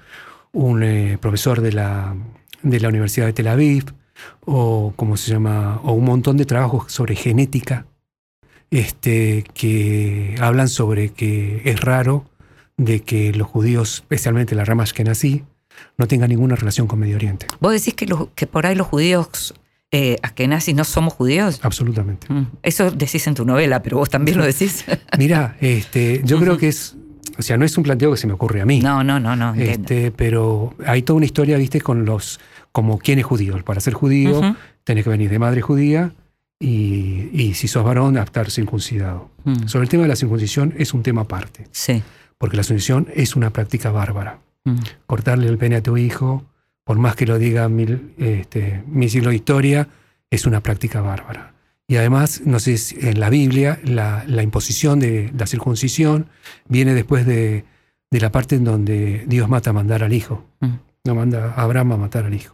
[0.51, 2.15] un eh, profesor de la,
[2.63, 3.85] de la Universidad de Tel Aviv,
[4.45, 5.79] o, ¿cómo se llama?
[5.83, 7.85] o un montón de trabajos sobre genética
[8.71, 12.25] este, que hablan sobre que es raro
[12.77, 15.43] de que los judíos, especialmente la rama nací,
[15.97, 17.47] no tengan ninguna relación con Medio Oriente.
[17.59, 19.53] ¿Vos decís que, los- que por ahí los judíos
[19.91, 21.59] eh, askenazis no somos judíos?
[21.63, 22.31] Absolutamente.
[22.33, 24.85] Mm, Eso decís en tu novela, pero vos también lo decís.
[25.17, 26.95] Mira, este, yo creo que es,
[27.37, 28.79] o sea, no es un planteo que se me ocurre a mí.
[28.79, 29.53] no, no, no, no.
[29.55, 32.39] Este, pero hay toda una historia, viste, con los,
[32.71, 33.61] como quién es judío.
[33.65, 34.55] Para ser judío, Ujú.
[34.85, 36.13] tenés que venir de madre judía
[36.61, 39.29] y, y si sos varón, estar circuncidado.
[39.43, 42.01] Mm, Sobre el tema de la circuncisión es un tema aparte, Sí.
[42.37, 44.39] porque la circuncisión es una práctica bárbara.
[44.63, 44.75] Mm,
[45.07, 46.45] Cortarle el pene a tu hijo,
[46.83, 49.87] por más que lo diga mil, este, mil siglos de historia,
[50.29, 51.53] es una práctica bárbara.
[51.87, 56.27] Y además, no sé, si en la Biblia, la, la imposición de la circuncisión
[56.69, 57.65] viene después de,
[58.11, 60.45] de la parte en donde Dios mata a mandar al hijo.
[60.61, 60.67] mm,
[61.03, 62.53] No manda a Abraham a matar al hijo.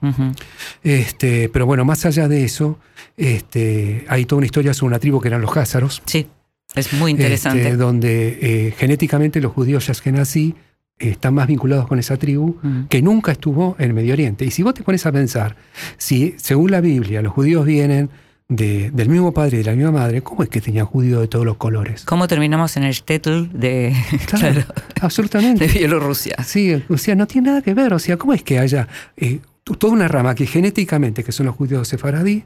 [0.82, 2.80] Este, pero bueno, más allá de eso,
[3.18, 6.02] este, hay toda una historia sobre una tribu que eran los házaros.
[6.06, 6.28] Sí,
[6.74, 7.62] es muy interesante.
[7.62, 10.56] este, donde eh, genéticamente los judíos Ashkenazí
[10.98, 12.56] eh, están más vinculados con esa tribu
[12.88, 14.46] que nunca estuvo en Medio Oriente.
[14.46, 15.58] Y si vos te pones a pensar,
[15.98, 18.10] si según la Biblia los judíos vienen
[18.50, 21.28] de- del mismo padre y de la misma madre, ¿cómo es que tenían judíos de
[21.28, 22.06] todos los colores?
[22.06, 23.94] ¿Cómo terminamos en el shtetl de,
[24.26, 25.68] Claro, claro, absolutamente.
[25.68, 26.36] de Bielorrusia?
[26.46, 27.94] Sí, o sea, no tiene nada que ver.
[27.94, 31.56] O sea, ¿cómo es que haya eh, toda una rama que genéticamente, que son los
[31.56, 32.46] judíos sefaradí,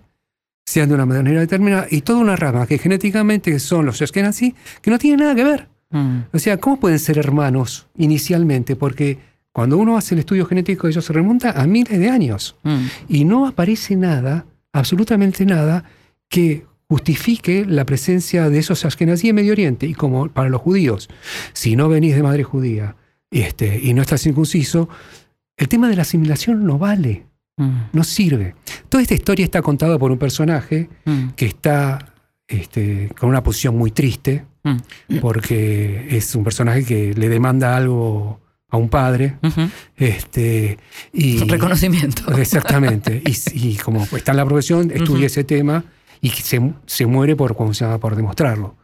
[0.66, 4.90] sean de una manera determinada, y toda una rama que genéticamente son los ashkenazí, que
[4.92, 5.68] no tienen nada que ver?
[5.92, 8.76] Mm, O sea, ¿cómo pueden ser hermanos inicialmente?
[8.76, 9.20] Porque
[9.52, 12.56] cuando uno hace el estudio genético, ellos se remonta a miles de años.
[12.64, 15.84] mm, Y no aparece nada, absolutamente nada,
[16.30, 19.86] que justifique la presencia de esos ashkenazí en Medio Oriente.
[19.86, 21.10] Y como para los judíos,
[21.54, 22.96] si no venís de madre judía
[23.30, 24.90] este, y no estás circunciso,
[25.56, 27.26] el tema de la asimilación no vale,
[27.58, 28.56] mm, no sirve.
[28.90, 32.14] Toda esta historia está contada por un personaje mm, que está
[32.48, 35.18] este, con una posición muy triste, mm.
[35.22, 39.36] porque es un personaje que le demanda algo a un padre.
[39.44, 39.70] Ujú.
[39.98, 40.80] Este,
[41.14, 42.24] y, Reconocimiento.
[42.38, 43.22] Exactamente.
[43.26, 45.84] Y, y como está en la profesión, estudia ese tema
[46.22, 48.76] y se, se muere por, por demostrarlo.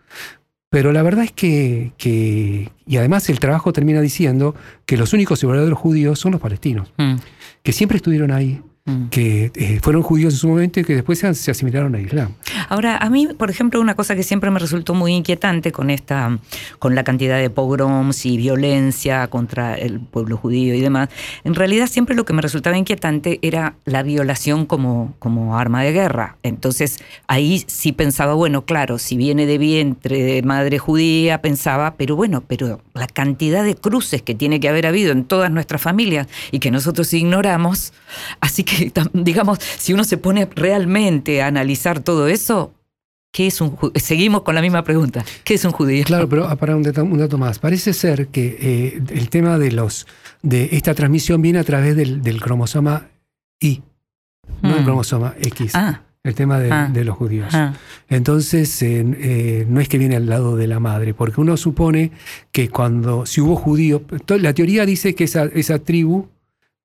[0.69, 4.53] Pero la verdad es que, que- Y además el trabajo termina diciendo
[4.85, 7.15] que los únicos verdaderos judíos son los palestinos, Mm,
[7.63, 9.09] que siempre estuvieron ahí, mm.
[9.09, 12.33] que eh, fueron judíos en su momento y que después se, se asimilaron al Islam.
[12.69, 16.39] Ahora, a mí, por ejemplo, una cosa que siempre me resultó muy inquietante con esta,
[16.79, 21.09] con la cantidad de pogroms y violencia contra el pueblo judío y demás,
[21.43, 25.91] en realidad siempre lo que me resultaba inquietante era la violación como, como arma de
[25.91, 26.37] guerra.
[26.43, 32.15] Entonces, ahí sí pensaba, bueno, claro, si viene de vientre de madre judía, pensaba, pero
[32.15, 36.27] bueno, pero la cantidad de cruces que tiene que haber habido en todas nuestras familias
[36.51, 37.93] y que nosotros ignoramos,
[38.39, 38.76] así que,
[39.13, 42.73] digamos, si uno se pone realmente a analizar todo eso,
[43.31, 45.23] ¿qué es un Seguimos con la misma pregunta.
[45.43, 46.03] ¿Qué es un judío?
[46.05, 47.59] Claro, pero ah, para un dato, un dato más.
[47.59, 50.07] Parece ser que eh, el tema de los
[50.41, 53.07] de esta transmisión viene a través del, del cromosoma
[53.59, 53.81] Y,
[54.61, 54.85] no el Mm.
[54.85, 55.71] cromosoma X.
[55.75, 56.89] Ah, El tema de, Ah.
[56.91, 57.53] de los judíos.
[57.53, 57.73] ah,
[58.09, 62.11] Entonces, eh, eh, no es que viene al lado de la madre, porque uno supone
[62.51, 66.27] que cuando, si hubo judío, to- la teoría dice que esa, esa tribu,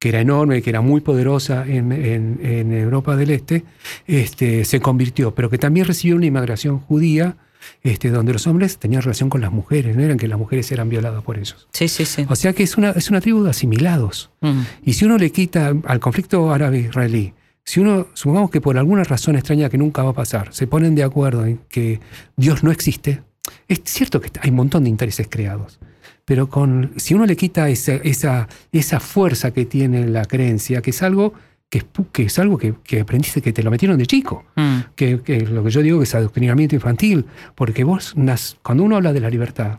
[0.02, 3.62] que era enorme, que era muy poderosa en, en- en Europa del Este,
[4.08, 7.36] este, se convirtió, pero que también recibió una inmigración judía,
[7.84, 10.88] este, donde los hombres tenían relación con las mujeres, no eran que las mujeres eran
[10.88, 11.68] violadas por ellos.
[11.72, 12.26] sí, sí, sí.
[12.28, 14.30] O sea que es una, es una tribu de asimilados.
[14.40, 17.34] Mm, Y si uno le quita al conflicto árabe-israelí,
[17.64, 20.96] si uno, supongamos que por alguna razón extraña que nunca va a pasar, se ponen
[20.96, 22.00] de acuerdo en que
[22.36, 23.22] Dios no existe,
[23.68, 25.78] es cierto que hay un montón de intereses creados,
[26.24, 30.90] pero con, si uno le quita esa, esa, esa fuerza que tiene la creencia, que
[30.90, 31.32] es algo
[31.68, 31.82] que
[32.12, 35.40] que es algo que, que aprendiste, que te lo metieron de chico, mm, que, que
[35.40, 39.20] lo que yo digo que es adoctrinamiento infantil, porque vos, nas- cuando uno habla de
[39.20, 39.78] la libertad,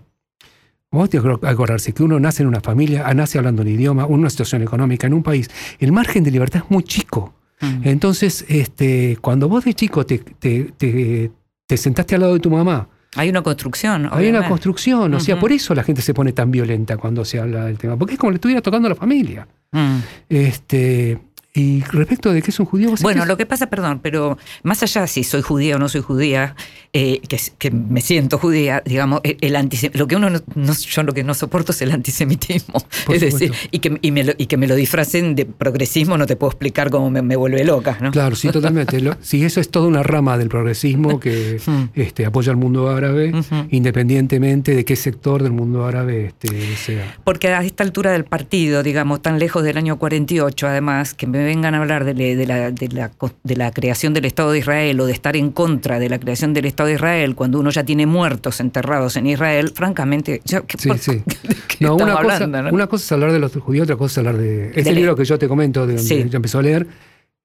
[0.92, 4.06] vos tienes que acordarse que uno nace en una familia, ah, nace hablando un idioma,
[4.06, 7.34] una situación económica en un país, el margen de libertad es muy chico.
[7.62, 7.82] mm.
[7.84, 11.32] Entonces, este, cuando vos de chico te, te, te-
[11.68, 14.10] te sentaste al lado de tu mamá, Hay una construcción.
[14.12, 17.40] hay una construcción, o sea, por eso la gente se pone tan violenta cuando se
[17.40, 19.48] habla del tema, porque es como le estuviera tocando a la familia.
[19.72, 19.98] Mm.
[20.30, 21.20] Este,
[21.56, 25.06] y respecto de que es un judío, Bueno, lo que pasa, perdón, pero más allá
[25.06, 26.56] si soy judía o no soy judía,
[26.94, 30.74] eh, que, que me siento judía, digamos, el, el antisem- lo que uno no, no-
[30.74, 32.74] yo lo que no soporto es el antisemitismo.
[33.06, 36.18] Por es decir, y que, y, me lo, y que me lo disfracen de progresismo,
[36.18, 38.10] no te puedo explicar cómo me, me vuelve loca, ¿no?
[38.12, 39.00] Claro, sí, totalmente.
[39.00, 41.90] Lo- sí, eso es toda una rama del progresismo que Mm.
[41.94, 43.32] este, apoya al mundo árabe,
[43.70, 47.18] independientemente de qué sector del mundo árabe este, sea.
[47.24, 51.43] Porque a esta altura del partido, digamos, tan lejos del año 48, además, que me
[51.44, 53.12] me vengan a hablar de, de la, de, la,
[53.44, 56.54] de la creación del Estado de Israel o de estar en contra de la creación
[56.54, 60.78] del Estado de Israel cuando uno ya tiene muertos enterrados en Israel, francamente, yo, ¿qué,
[60.78, 61.12] Sí, sí.
[61.44, 62.70] ¿de qué No, una, cosa, no?
[62.70, 64.68] una cosa es hablar de los judíos, otra cosa es hablar de.
[64.70, 66.26] Este De- libro que yo te comento, de donde Sí.
[66.30, 66.88] yo empecé a leer,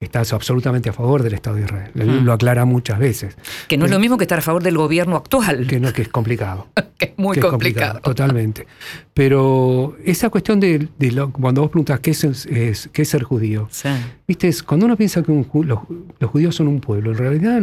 [0.00, 1.90] está absolutamente a favor del Estado de Israel.
[2.24, 3.36] Lo aclara muchas veces.
[3.66, 6.02] que no es lo mismo que estar a favor del gobierno actual, Que no, que
[6.02, 6.68] es complicado.
[6.98, 8.00] que es muy que es complicado.
[8.00, 8.66] Totalmente.
[9.12, 13.24] Pero esa cuestión de, de lo- cuando vos preguntas qué es, es- qué es ser
[13.24, 13.88] judío, Sí.
[14.26, 15.80] viste, es cuando uno piensa que un ju- los,
[16.20, 17.62] los judíos son un pueblo, en realidad,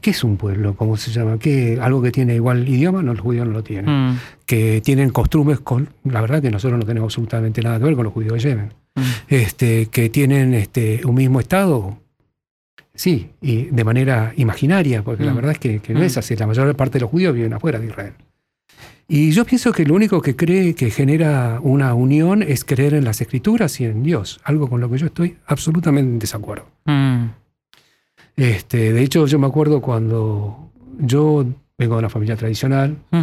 [0.00, 0.76] ¿qué es un pueblo?
[0.76, 1.38] ¿Cómo se llama?
[1.40, 3.02] ¿Qué, ¿Algo que tiene igual idioma?
[3.02, 4.10] No, los judíos no lo tienen.
[4.12, 5.88] Mm, Que tienen costumbres con.
[6.04, 8.72] La verdad que nosotros no tenemos absolutamente nada que ver con los judíos de Yemen.
[8.94, 9.00] Mm.
[9.28, 11.98] Este, que tienen este, un mismo Estado.
[12.94, 15.36] Sí, y de manera imaginaria, porque la Mm.
[15.36, 16.04] verdad es que, que no Mm.
[16.04, 16.36] es así.
[16.36, 18.12] La mayor parte de los judíos viven afuera de Israel.
[19.08, 23.04] Y yo pienso que lo único que cree que genera una unión es creer en
[23.04, 26.66] las escrituras y en Dios, algo con lo que yo estoy absolutamente en desacuerdo.
[26.84, 27.26] Mm,
[28.36, 31.44] Este, de hecho, yo me acuerdo cuando yo
[31.78, 33.20] vengo de una familia tradicional, mm,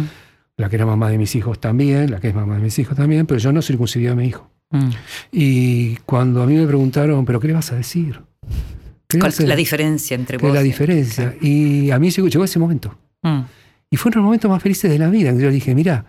[0.56, 2.96] la que era mamá de mis hijos también, la que es mamá de mis hijos
[2.96, 4.49] también, pero yo no circuncidí a mi hijo.
[4.70, 4.90] Mm.
[5.32, 8.20] Y cuando a mí me preguntaron, ¿pero qué le vas a decir?
[9.06, 10.54] ¿Qué le ¿Cuál es la diferencia entre ¿Qué vos?
[10.54, 11.34] la diferencia?
[11.40, 12.96] Y a mí llegó, llegó ese momento.
[13.22, 13.40] Mm,
[13.90, 15.32] Y fueron los momentos más felices de la vida.
[15.34, 16.04] Yo dije, mira,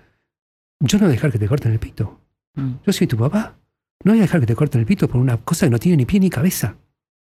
[0.80, 2.20] yo no voy a dejar que te corten el pito.
[2.56, 2.72] mm.
[2.86, 3.56] Yo soy tu papá.
[4.04, 5.98] No voy a dejar que te corten el pito por una cosa que no tiene
[5.98, 6.76] ni pie ni cabeza.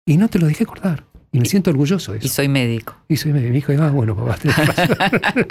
[0.06, 1.04] Y no te lo dejé cortar.
[1.34, 2.34] Y me siento orgulloso de Y eso.
[2.34, 2.94] soy médico.
[3.08, 4.36] Y soy mi hijo, ah, bueno, papá,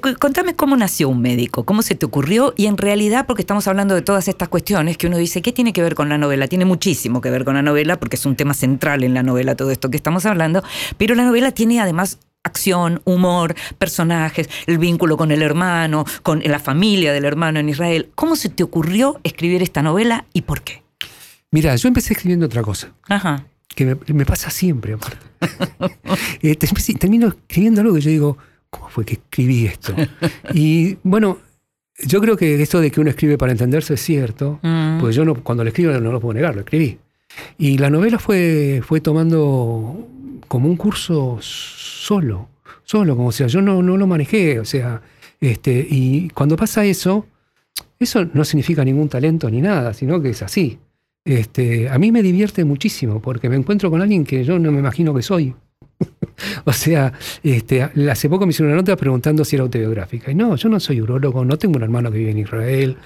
[0.00, 3.66] cu- Contame cómo nació un médico, cómo se te ocurrió y en realidad, porque estamos
[3.66, 6.48] hablando de todas estas cuestiones que uno dice, ¿qué tiene que ver con la novela?
[6.48, 9.54] Tiene muchísimo que ver con la novela porque es un tema central en la novela
[9.56, 10.62] todo esto que estamos hablando,
[10.98, 16.58] pero la novela tiene además acción, humor, personajes, el vínculo con el hermano, con la
[16.58, 18.10] familia del hermano en Israel.
[18.14, 20.82] ¿Cómo se te ocurrió escribir esta novela y por qué?
[21.50, 22.88] Mira, yo empecé escribiendo otra cosa.
[23.08, 23.46] Ajá.
[23.74, 25.18] Que me, me pasa siempre, aparte.
[26.42, 28.38] Eh, te- termino escribiendo algo que yo digo,
[28.70, 29.94] ¿cómo fue que escribí esto?
[30.54, 31.38] Y bueno,
[32.06, 35.00] yo creo que esto de que uno escribe para entenderse es cierto, Mm.
[35.00, 36.98] porque yo no, cuando lo escribo no lo puedo negar, lo escribí.
[37.58, 40.06] Y la novela fue, fue tomando
[40.48, 42.48] como un curso solo,
[42.84, 45.02] solo, como sea, yo no, no lo manejé, o sea,
[45.40, 47.26] este, y cuando pasa eso,
[47.98, 50.78] eso no significa ningún talento ni nada, sino que es así.
[51.24, 54.80] Este, a mí me divierte muchísimo porque me encuentro con alguien que yo no me
[54.80, 55.54] imagino que soy.
[56.64, 60.30] o sea, este, hace poco me hicieron una nota preguntando si era autobiográfica.
[60.30, 62.98] Y no, yo no soy urólogo, no tengo un hermano que vive en Israel,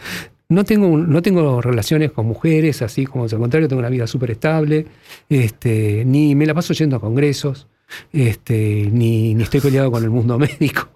[0.48, 4.32] no tengo, no tengo relaciones con mujeres, así como al contrario, tengo una vida súper
[4.32, 4.86] estable,
[5.28, 7.68] este, ni me la paso yendo a congresos,
[8.12, 10.88] ni, ni estoy peleado con el mundo médico.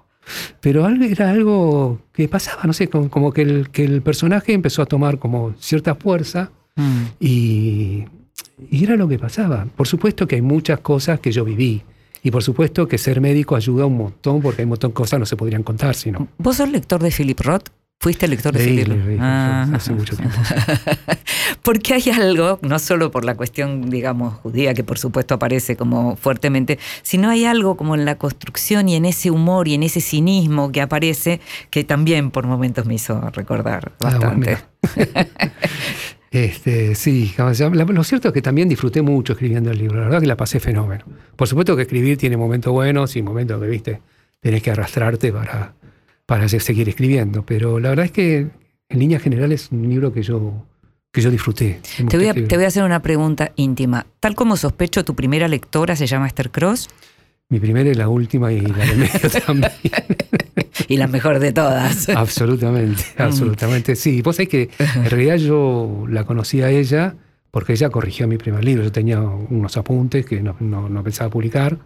[0.60, 4.86] Pero era algo que pasaba, no sé, como que, el, que el personaje empezó a
[4.86, 7.02] tomar como cierta fuerza Mm.
[7.20, 8.04] y,
[8.70, 9.66] y era lo que pasaba.
[9.76, 11.82] Por supuesto que hay muchas cosas que yo viví.
[12.24, 15.16] Y por supuesto que ser médico ayuda un montón, porque hay un montón de cosas
[15.16, 16.28] que no se podrían contar, sino.
[16.38, 17.68] ¿Vos sos lector de Philip Roth?
[18.00, 19.68] ¿Fuiste lector de Philip leí, Ah.
[19.72, 20.36] hace mucho tiempo.
[21.62, 26.16] Porque hay algo, no solo por la cuestión, digamos, judía, que por supuesto aparece como
[26.16, 30.00] fuertemente, sino hay algo como en la construcción y en ese humor y en ese
[30.00, 34.58] cinismo que aparece, que también por momentos me hizo recordar Ah, bueno, bastante.
[36.32, 39.98] Este, sí, lo cierto es que también disfruté mucho escribiendo el libro.
[39.98, 41.04] La verdad que la pasé fenómeno.
[41.36, 44.00] Por supuesto que escribir tiene momentos buenos y momentos que, viste,
[44.40, 45.74] tenés que arrastrarte para,
[46.24, 47.44] para se- seguir escribiendo.
[47.44, 48.36] Pero la verdad es que,
[48.88, 50.64] en líneas generales, es un libro que yo,
[51.12, 51.80] que yo disfruté.
[52.08, 54.06] Te, voy a, te voy a hacer una pregunta íntima.
[54.18, 56.88] Tal como sospecho, tu primera lectora se llama Esther Cross
[57.50, 59.70] Mi primera y la última y la del medio también.
[60.88, 62.08] Y la mejor de todas.
[62.16, 63.22] absolutamente, Mm.
[63.22, 63.96] absolutamente.
[63.96, 67.14] Sí, vos sabés que en realidad yo la conocí a ella
[67.50, 68.82] porque ella corrigió mi primer libro.
[68.82, 71.76] Yo tenía unos apuntes que no, no- no pensaba publicar.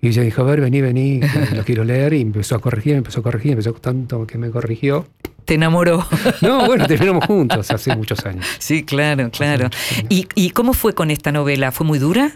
[0.00, 1.20] Y ella dijo, a ver, vení, vení,
[1.54, 2.14] lo quiero leer.
[2.14, 5.06] Y empezó a corregir, empezó a corregir, empezó tanto que me corrigió.
[5.44, 6.06] Te enamoró.
[6.40, 8.46] No, bueno, terminamos juntos hace muchos años.
[8.58, 9.68] Sí, claro, claro.
[10.08, 11.72] ¿Y, ¿Y cómo fue con esta novela?
[11.72, 12.32] ¿Fue muy dura?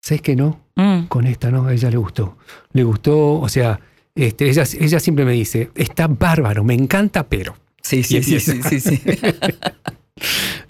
[0.00, 0.60] ¿Sabés que no?
[0.76, 1.02] Mm.
[1.08, 2.38] Con esta no, a ella le gustó.
[2.72, 3.78] Le gustó, o sea,
[4.14, 7.56] este, ella, ella siempre me dice, está bárbaro, me encanta, pero...
[7.82, 9.00] Sí, sí, sí, sí, sí, sí.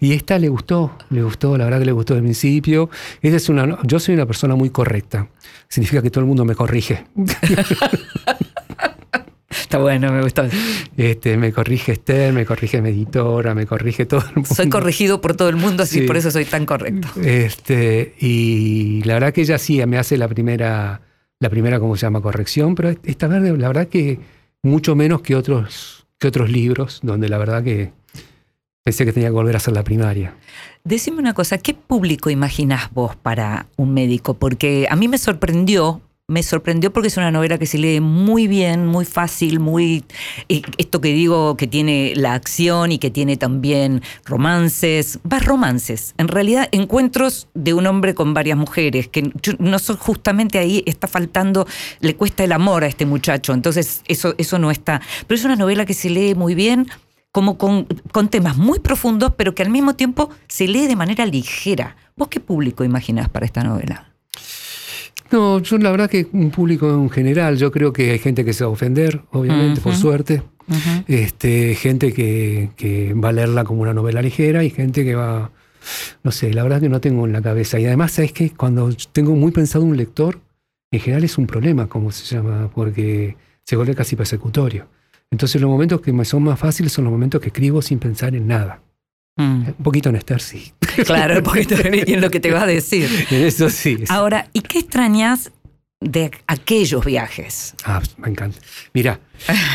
[0.01, 2.88] Y esta le gustó, le gustó, la verdad que le gustó del principio.
[3.20, 5.28] Ella es una, yo soy una persona muy correcta.
[5.68, 7.05] Significa que todo el mundo me corrige.
[9.51, 10.45] Está bueno, me gustó.
[10.97, 14.55] Este, me corrige Esther, me corrige mi editora, me corrige todo el mundo.
[14.55, 16.07] Soy corregido por todo el mundo, así Sí.
[16.07, 17.09] por eso soy tan correcto.
[17.22, 21.03] Este, y la verdad que ella sí me hace la primera,
[21.43, 22.20] la primera, ¿cómo se llama?
[22.20, 24.20] Corrección, pero esta vez la verdad que
[24.62, 27.93] mucho menos que otros, que otros libros, donde la verdad que
[28.84, 30.34] Pensé que tenía que volver a hacer la primaria.
[30.82, 34.34] Decime una cosa, ¿qué público imaginás vos para un médico?
[34.34, 38.47] Porque a mí me sorprendió, me sorprendió porque es una novela que se lee muy
[38.47, 40.05] bien, muy fácil, muy...
[40.49, 46.14] eh, Esto que digo, que tiene la acción y que tiene también romances, más romances,
[46.18, 51.07] en realidad encuentros de un hombre con varias mujeres, que no son justamente ahí, está
[51.07, 51.66] faltando,
[52.01, 55.03] le cuesta el amor a este muchacho, entonces eso, eso no está.
[55.27, 56.89] Pero es una novela que se lee muy bien,
[57.31, 61.27] como con, con temas muy profundos, pero que al mismo tiempo se lee de manera
[61.27, 61.97] ligera.
[62.16, 64.11] ¿Vos qué público imaginás para esta novela?
[65.33, 68.53] No, yo la verdad que un público en general, yo creo que hay gente que
[68.53, 70.43] se va a ofender, obviamente, por suerte.
[71.09, 75.51] este, gente que, que va a leerla como una novela ligera y gente que va,
[76.22, 77.80] no sé, la verdad que no tengo en la cabeza.
[77.80, 78.51] Y además, ¿sabes qué?
[78.51, 80.39] Cuando tengo muy pensado un lector,
[80.91, 84.87] en general es un problema, como se llama, porque se vuelve casi persecutorio.
[85.30, 88.35] Entonces los momentos que me son más fáciles son los momentos que escribo sin pensar
[88.37, 88.83] en nada.
[89.37, 89.66] Mm.
[89.68, 90.72] Un poquito en Esther, sí.
[91.07, 93.09] Claro, porque te- en lo que te va a decir.
[93.30, 93.99] En eso sí.
[94.09, 95.51] Ahora, ¿y qué extrañas
[96.01, 97.74] de aquellos viajes?
[97.85, 98.59] Ah, me encanta.
[98.93, 99.20] Mira,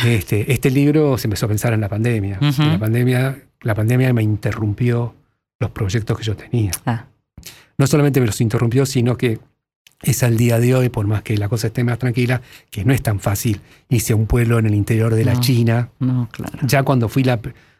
[0.06, 2.38] este, este libro se empezó a pensar en la pandemia.
[2.42, 3.44] La pandemia.
[3.62, 5.16] La pandemia me interrumpió
[5.60, 6.70] los proyectos que yo tenía.
[6.86, 7.06] Ah,
[7.80, 9.40] No solamente me los interrumpió, sino que
[10.04, 12.94] es al día de hoy, por más que la cosa esté más tranquila, que no
[12.94, 15.40] es tan fácil irse a un pueblo en el interior de la.
[15.40, 15.90] China.
[15.98, 16.60] no, claro.
[16.62, 17.40] Ya cuando fui la...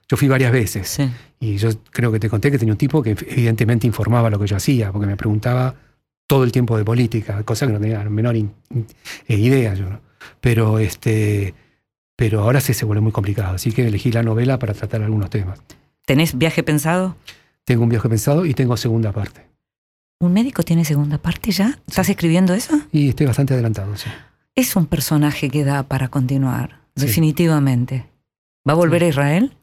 [0.10, 0.88] Yo fui varias veces.
[0.88, 1.10] Sí.
[1.40, 4.48] Y yo creo que te conté que tenía un tipo que evidentemente informaba lo que
[4.48, 5.76] yo hacía, porque me preguntaba
[6.28, 8.52] todo el tiempo de política, cosa que no tenía la menor in-
[9.28, 9.90] eh, idea yo.
[9.90, 10.00] ¿no?
[10.42, 11.54] Pero, este,
[12.16, 15.30] pero ahora sí se vuelve muy complicado, así que elegí la novela para tratar algunos
[15.30, 15.60] temas.
[16.06, 17.16] ¿Tenés viaje pensado?
[17.66, 19.46] Tengo un viaje pensado y tengo segunda parte.
[20.20, 21.78] ¿Un médico tiene segunda parte ya?
[21.88, 22.80] ¿Estás escribiendo eso?
[22.92, 24.10] Y estoy bastante adelantado, sí.
[24.56, 27.06] Es un personaje que da para continuar, Sí.
[27.06, 28.06] definitivamente.
[28.68, 29.54] ¿Va a volver a Israel?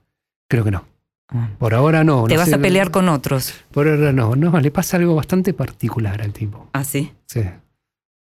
[0.49, 0.85] Creo que no.
[1.29, 1.49] Ah.
[1.59, 2.25] Por ahora no.
[2.25, 3.55] ¿Te no vas sé, a pelear con otros?
[3.73, 4.37] Por ahora no.
[4.37, 6.69] No, le pasa algo bastante particular al tipo.
[6.73, 7.13] ¿Ah, sí?
[7.27, 7.43] Sí.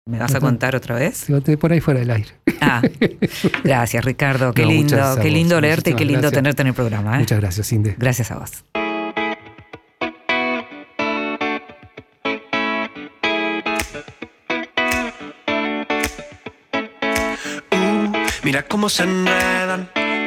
[0.08, 1.26] ¿Me vas a contar otra vez?
[1.60, 2.30] Por ahí fuera del aire.
[2.60, 2.80] Ah,
[3.64, 6.38] gracias Ricardo, qué No, lindo, qué lindo leerte y qué lindo gracias.
[6.38, 7.16] tenerte en el programa.
[7.16, 7.18] ¿eh?
[7.20, 7.96] Muchas gracias, Inde.
[7.98, 8.64] Gracias a vos.
[17.72, 18.12] Uh,
[18.44, 19.02] mira cómo se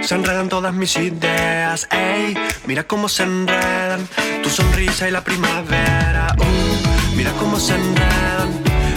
[0.10, 1.88] se enredan todas mis ideas.
[1.92, 2.36] Ey,
[2.66, 4.08] mira cómo se enredan,
[4.42, 6.36] tu sonrisa y la primavera.
[6.40, 8.50] Uh, mira cómo se enredan,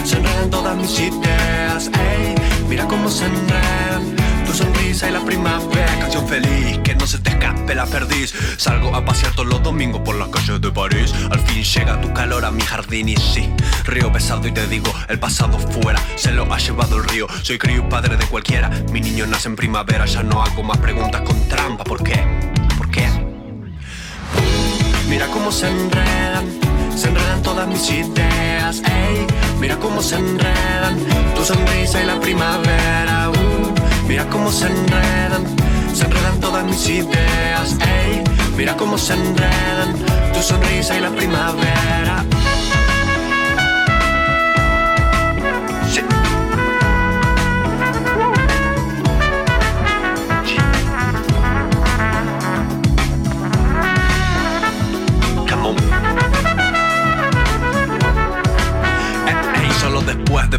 [0.05, 1.91] se enredan todas mis ideas.
[1.93, 2.33] Ey,
[2.67, 4.22] mira cómo se enredan,
[4.53, 5.99] tu sonrisa y la primavera.
[5.99, 8.33] Canción feliz, que no se te escape la perdiz.
[8.57, 11.13] Salgo a pasear todos los domingos por las calles de París.
[11.31, 13.49] Al fin llega tu calor a mi jardín y sí,
[13.85, 17.27] río pesado y te digo, el pasado fuera, se lo ha llevado el río.
[17.41, 18.69] Soy crío y padre de cualquiera.
[18.91, 21.83] Mi niño nace en primavera, ya no hago más preguntas con trampa.
[21.83, 22.23] ¿Por qué?
[22.77, 23.07] ¿Por qué?
[25.09, 26.45] Mira cómo se enredan,
[26.95, 28.81] se enredan todas mis ideas.
[28.85, 29.25] Ey,
[29.59, 30.99] mira cómo se enredan,
[31.35, 32.92] tu sonrisa y la primavera.
[34.13, 35.43] Mira cómo se enredan,
[35.91, 37.75] se enredan todas mis ideas.
[37.81, 38.23] Ey,
[38.55, 39.95] mira cómo se enredan,
[40.31, 42.23] tu sonrisa y la primavera.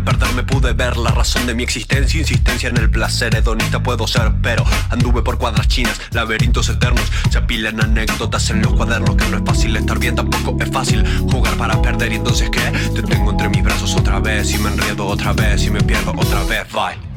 [0.05, 4.33] Perderme pude ver la razón de mi existencia Insistencia en el placer hedonista puedo ser
[4.43, 9.39] Pero anduve por cuadras chinas, laberintos eternos Se apilan anécdotas en los cuadernos Que no
[9.39, 12.61] es fácil estar bien, tampoco es fácil Jugar para perder y entonces ¿qué?
[12.95, 16.13] Te tengo entre mis brazos otra vez Y me enredo otra vez y me pierdo
[16.17, 17.15] otra vez, bye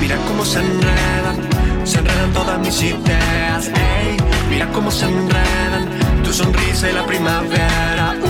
[0.00, 1.36] Mira cómo se enredan,
[1.84, 3.68] se enredan todas mis ideas.
[3.68, 4.16] Ey,
[4.48, 8.29] mira cómo se enredan, tu sonrisa y la primavera.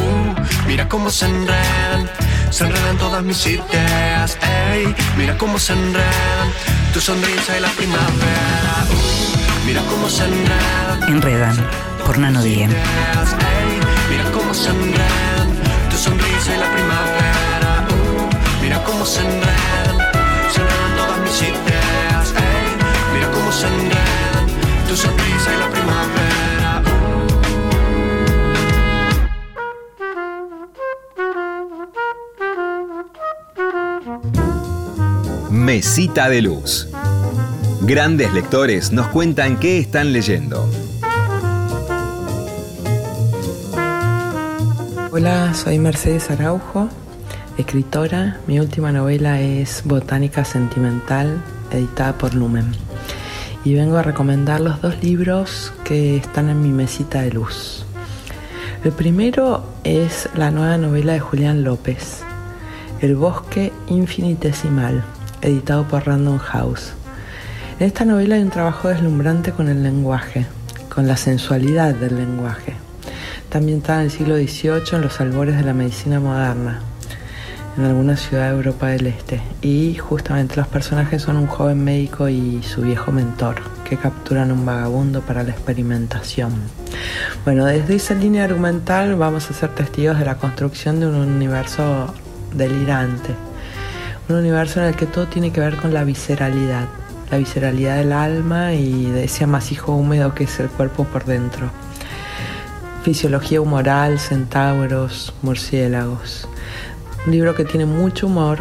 [0.71, 2.09] Mira cómo se enredan,
[2.51, 4.39] se enredan todas mis ideas.
[4.71, 6.49] Ey, mira cómo se enredan,
[6.93, 8.75] tu sonrisa y la primavera.
[8.89, 11.13] Uh, mira cómo se enredan.
[11.13, 11.57] Enredan,
[12.07, 12.71] por Nano Diem.
[14.11, 15.49] mira cómo se enredan,
[15.91, 17.89] tu sonrisa y la primavera.
[17.91, 19.80] Uh, mira cómo se enredan,
[35.71, 36.89] Mesita de Luz.
[37.83, 40.69] Grandes lectores nos cuentan qué están leyendo.
[45.13, 46.89] Hola, soy Mercedes Araujo,
[47.57, 48.41] escritora.
[48.49, 51.41] Mi última novela es Botánica Sentimental,
[51.71, 52.73] editada por Lumen.
[53.65, 57.85] y vengo a recomendar los dos libros que están en mi mesita de luz.
[58.83, 62.25] El primero es la nueva novela de Julián López,
[63.01, 65.05] El bosque infinitesimal,
[65.43, 66.93] editado por Random House.
[67.79, 70.47] En esta novela hay un trabajo deslumbrante con el lenguaje,
[70.95, 72.75] con la sensualidad del lenguaje.
[73.49, 76.81] También está en el siglo XVIII, en los albores de la medicina moderna,
[77.77, 79.41] en alguna ciudad de Europa del Este.
[79.63, 83.57] Y justamente los personajes son un joven médico y su viejo mentor,
[83.89, 86.53] que capturan un vagabundo para la experimentación.
[87.45, 92.15] Bueno, desde esa línea argumental vamos a ser testigos de la construcción de un universo
[92.55, 93.35] delirante.
[94.31, 96.87] Un universo en el que todo tiene que ver con la visceralidad,
[97.33, 101.69] la visceralidad del alma y de ese amasijo húmedo que es el cuerpo por dentro.
[103.03, 106.47] Fisiología humoral, centauros, murciélagos.
[107.27, 108.59] Un libro que tiene mucho humor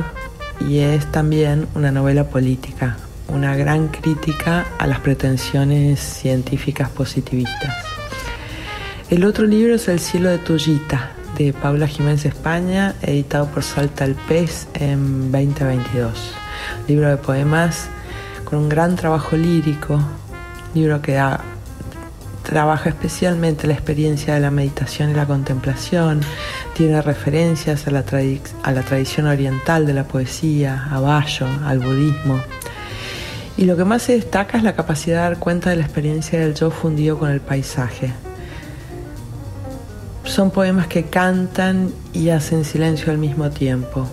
[0.60, 2.98] y es también una novela política,
[3.28, 7.76] una gran crítica a las pretensiones científicas positivistas.
[9.12, 14.04] El otro libro es El cielo de Tullita, de Paula Jiménez España, editado por Salta
[14.04, 16.34] el Pez en 2022.
[16.88, 17.88] Libro de poemas
[18.44, 20.00] con un gran trabajo lírico,
[20.74, 21.42] libro que da
[22.44, 26.22] trabaja especialmente la experiencia de la meditación y la contemplación,
[26.74, 28.04] tiene referencias a la,
[28.64, 32.40] a la tradición oriental de la poesía, a Bayo, al budismo.
[33.56, 36.40] Y lo que más se destaca es la capacidad de dar cuenta de la experiencia
[36.40, 38.14] del yo fundido con el paisaje.
[40.30, 44.08] Son poemas que cantan y hacen silencio al mismo tiempo.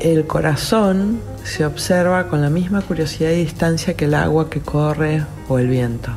[0.00, 5.24] El corazón se observa con la misma curiosidad y distancia que el agua que corre
[5.48, 6.10] o el viento.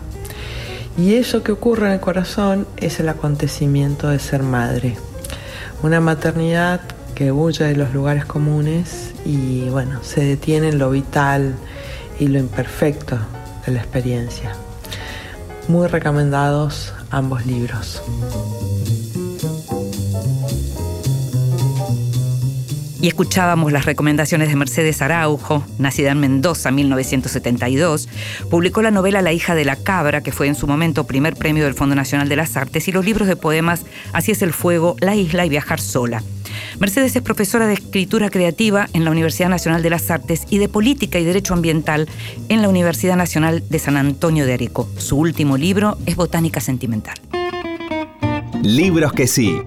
[0.97, 4.97] Y eso que ocurre en el corazón es el acontecimiento de ser madre.
[5.83, 6.81] Una maternidad
[7.13, 11.53] que huye de los lugares comunes y bueno, se detiene en lo vital
[12.19, 13.19] y lo imperfecto
[13.67, 14.53] de la experiencia.
[15.67, 18.01] Muy recomendados ambos libros.
[23.01, 28.07] Y escuchábamos las recomendaciones de Mercedes Araujo, nacida en Mendoza en 1972.
[28.49, 31.65] Publicó la novela La hija de la cabra, que fue en su momento primer premio
[31.65, 34.95] del Fondo Nacional de las Artes, y los libros de poemas Así es el fuego,
[34.99, 36.23] La isla y Viajar sola.
[36.79, 40.69] Mercedes es profesora de escritura creativa en la Universidad Nacional de las Artes y de
[40.69, 42.07] Política y Derecho Ambiental
[42.49, 44.89] en la Universidad Nacional de San Antonio de Areco.
[44.97, 47.15] Su último libro es Botánica Sentimental.
[48.61, 49.61] Libros que sí.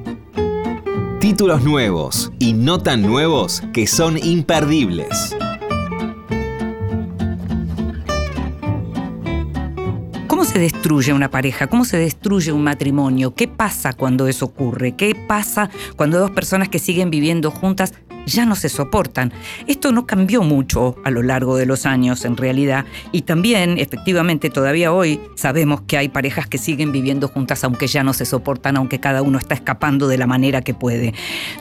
[1.21, 5.37] Títulos nuevos y no tan nuevos que son imperdibles.
[10.57, 11.67] Se destruye una pareja?
[11.67, 13.35] ¿Cómo se destruye un matrimonio?
[13.35, 14.93] ¿Qué pasa cuando eso ocurre?
[14.93, 17.93] ¿Qué pasa cuando dos personas que siguen viviendo juntas
[18.25, 19.33] ya no se soportan.
[19.67, 24.51] Esto no cambió mucho a lo largo de los años en realidad y también efectivamente
[24.51, 28.79] todavía hoy sabemos que hay parejas que siguen viviendo juntas aunque ya no se soportan,
[28.79, 31.15] aunque cada uno está escapando de la manera que puede.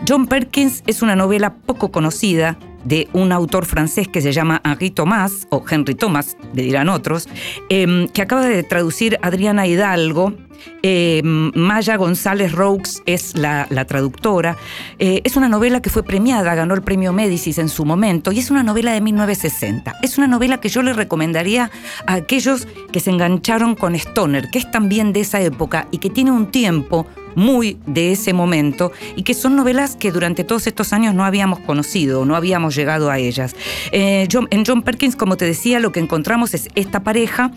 [0.07, 4.91] John Perkins es una novela poco conocida de un autor francés que se llama Henri
[4.91, 7.27] Thomas, o Henry Thomas, le dirán otros,
[7.69, 10.33] em, que acaba de traducir Adriana Hidalgo.
[10.81, 14.55] Em, Maya González Roux es la, traductora.
[14.99, 18.39] Eh, es una novela que fue premiada, ganó el premio Médicis en su momento, y
[18.39, 19.95] es una novela de 1960.
[20.01, 21.71] Es una novela que yo le recomendaría
[22.07, 26.09] a aquellos que se engancharon con Stoner, que es también de esa época y que
[26.09, 27.05] tiene un tiempo
[27.35, 31.59] muy de ese momento y que son novelas que durante todos estos años no habíamos
[31.59, 33.55] conocido, no habíamos llegado a ellas.
[33.91, 37.51] Eh, en John Perkins, como te decía, lo que encontramos es esta pareja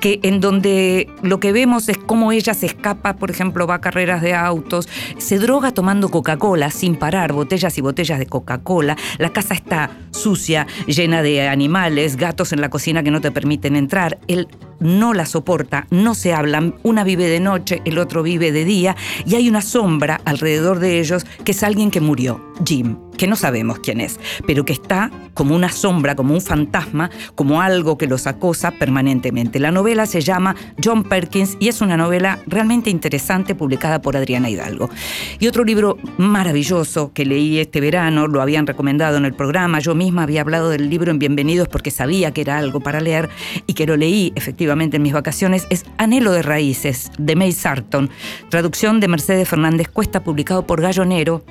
[0.00, 3.80] que en donde lo que vemos es cómo ella se escapa, por ejemplo, va a
[3.80, 9.32] carreras de autos, se droga tomando Coca-Cola sin parar, botellas y botellas de Coca-Cola, la
[9.32, 14.18] casa está sucia, llena de animales, gatos en la cocina que no te permiten entrar,
[14.28, 14.48] él
[14.80, 18.96] no la soporta, no se hablan, una vive de noche, el otro vive de día
[19.26, 23.36] y hay una sombra alrededor de ellos que es alguien que murió, Jim, que no
[23.36, 28.06] sabemos quién es, pero que está como una sombra, como un fantasma, como algo que
[28.06, 29.58] los acosa permanentemente.
[29.58, 34.50] La novela se llama John Perkins y es una novela realmente interesante publicada por Adriana
[34.50, 34.90] Hidalgo.
[35.38, 39.94] Y otro libro maravilloso que leí este verano, lo habían recomendado en el programa, yo
[39.94, 43.28] misma había hablado del libro en Bienvenidos porque sabía que era algo para leer
[43.66, 48.10] y que lo leí efectivamente en mis vacaciones, es Anhelo de Raíces, de May Sarton,
[48.48, 51.44] traducción de Mercedes Fernández Cuesta, publicado por Gallo Nero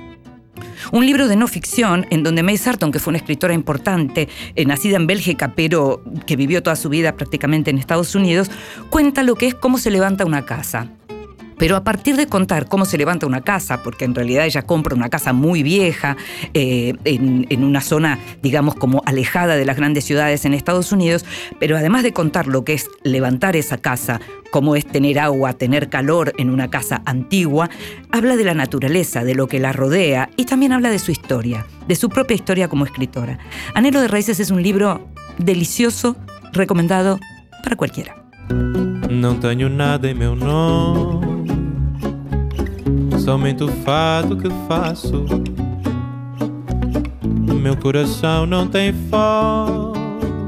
[0.91, 4.65] un libro de no ficción en donde May Sarton, que fue una escritora importante, eh,
[4.65, 8.49] nacida en Bélgica, pero que vivió toda su vida prácticamente en Estados Unidos,
[8.89, 10.89] cuenta lo que es cómo se levanta una casa
[11.63, 14.95] Pero a partir de contar cómo se levanta una casa, porque en realidad ella compra
[14.95, 16.17] una casa muy vieja,
[16.53, 21.23] eh, en, en una zona, digamos, como alejada de las grandes ciudades en Estados Unidos,
[21.61, 24.19] pero además de contar lo que es levantar esa casa,
[24.51, 27.69] cómo es tener agua, tener calor en una casa antigua,
[28.11, 31.65] habla de la naturaleza, de lo que la rodea y también habla de su historia,
[31.87, 33.39] de su propia historia como escritora.
[33.73, 35.07] Anhelo de Raíces es un libro
[35.37, 36.17] delicioso,
[36.51, 37.21] recomendado
[37.63, 38.21] para cualquiera.
[39.09, 41.32] Não tenho nada em meu nome,
[43.23, 45.25] somente o fado que faço.
[47.61, 50.02] Meu coração não tem fome.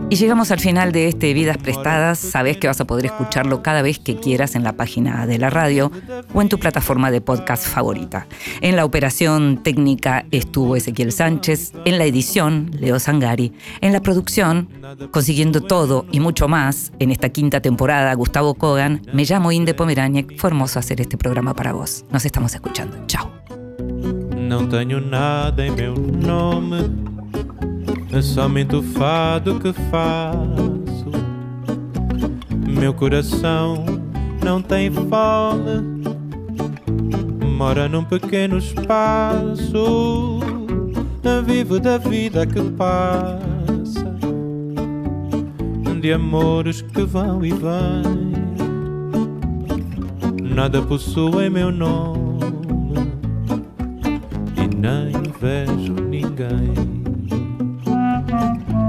[0.09, 2.19] Y llegamos al final de este Vidas Prestadas.
[2.19, 5.49] Sabes que vas a poder escucharlo cada vez que quieras en la página de la
[5.49, 5.91] radio
[6.33, 8.27] o en tu plataforma de podcast favorita.
[8.61, 14.69] En la operación técnica estuvo Ezequiel Sánchez, en la edición Leo Sangari, en la producción,
[15.11, 19.01] consiguiendo todo y mucho más en esta quinta temporada, Gustavo Kogan.
[19.11, 20.37] Me llamo Inde Pomeraniec.
[20.37, 22.05] Fue hacer este programa para vos.
[22.11, 22.97] Nos estamos escuchando.
[23.07, 23.31] Chao.
[24.47, 26.89] Não tenho nada em meu nome,
[28.17, 31.11] é somente o fado que faço.
[32.65, 33.83] Meu coração
[34.43, 36.05] não tem fome,
[37.57, 40.39] mora num pequeno espaço.
[41.45, 44.15] Vivo da vida que passa,
[46.01, 48.33] de amores que vão e vêm.
[50.41, 52.39] Nada possui meu nome
[54.57, 56.94] e nem vejo ninguém.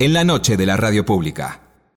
[0.00, 1.63] en la noche de la radio pública.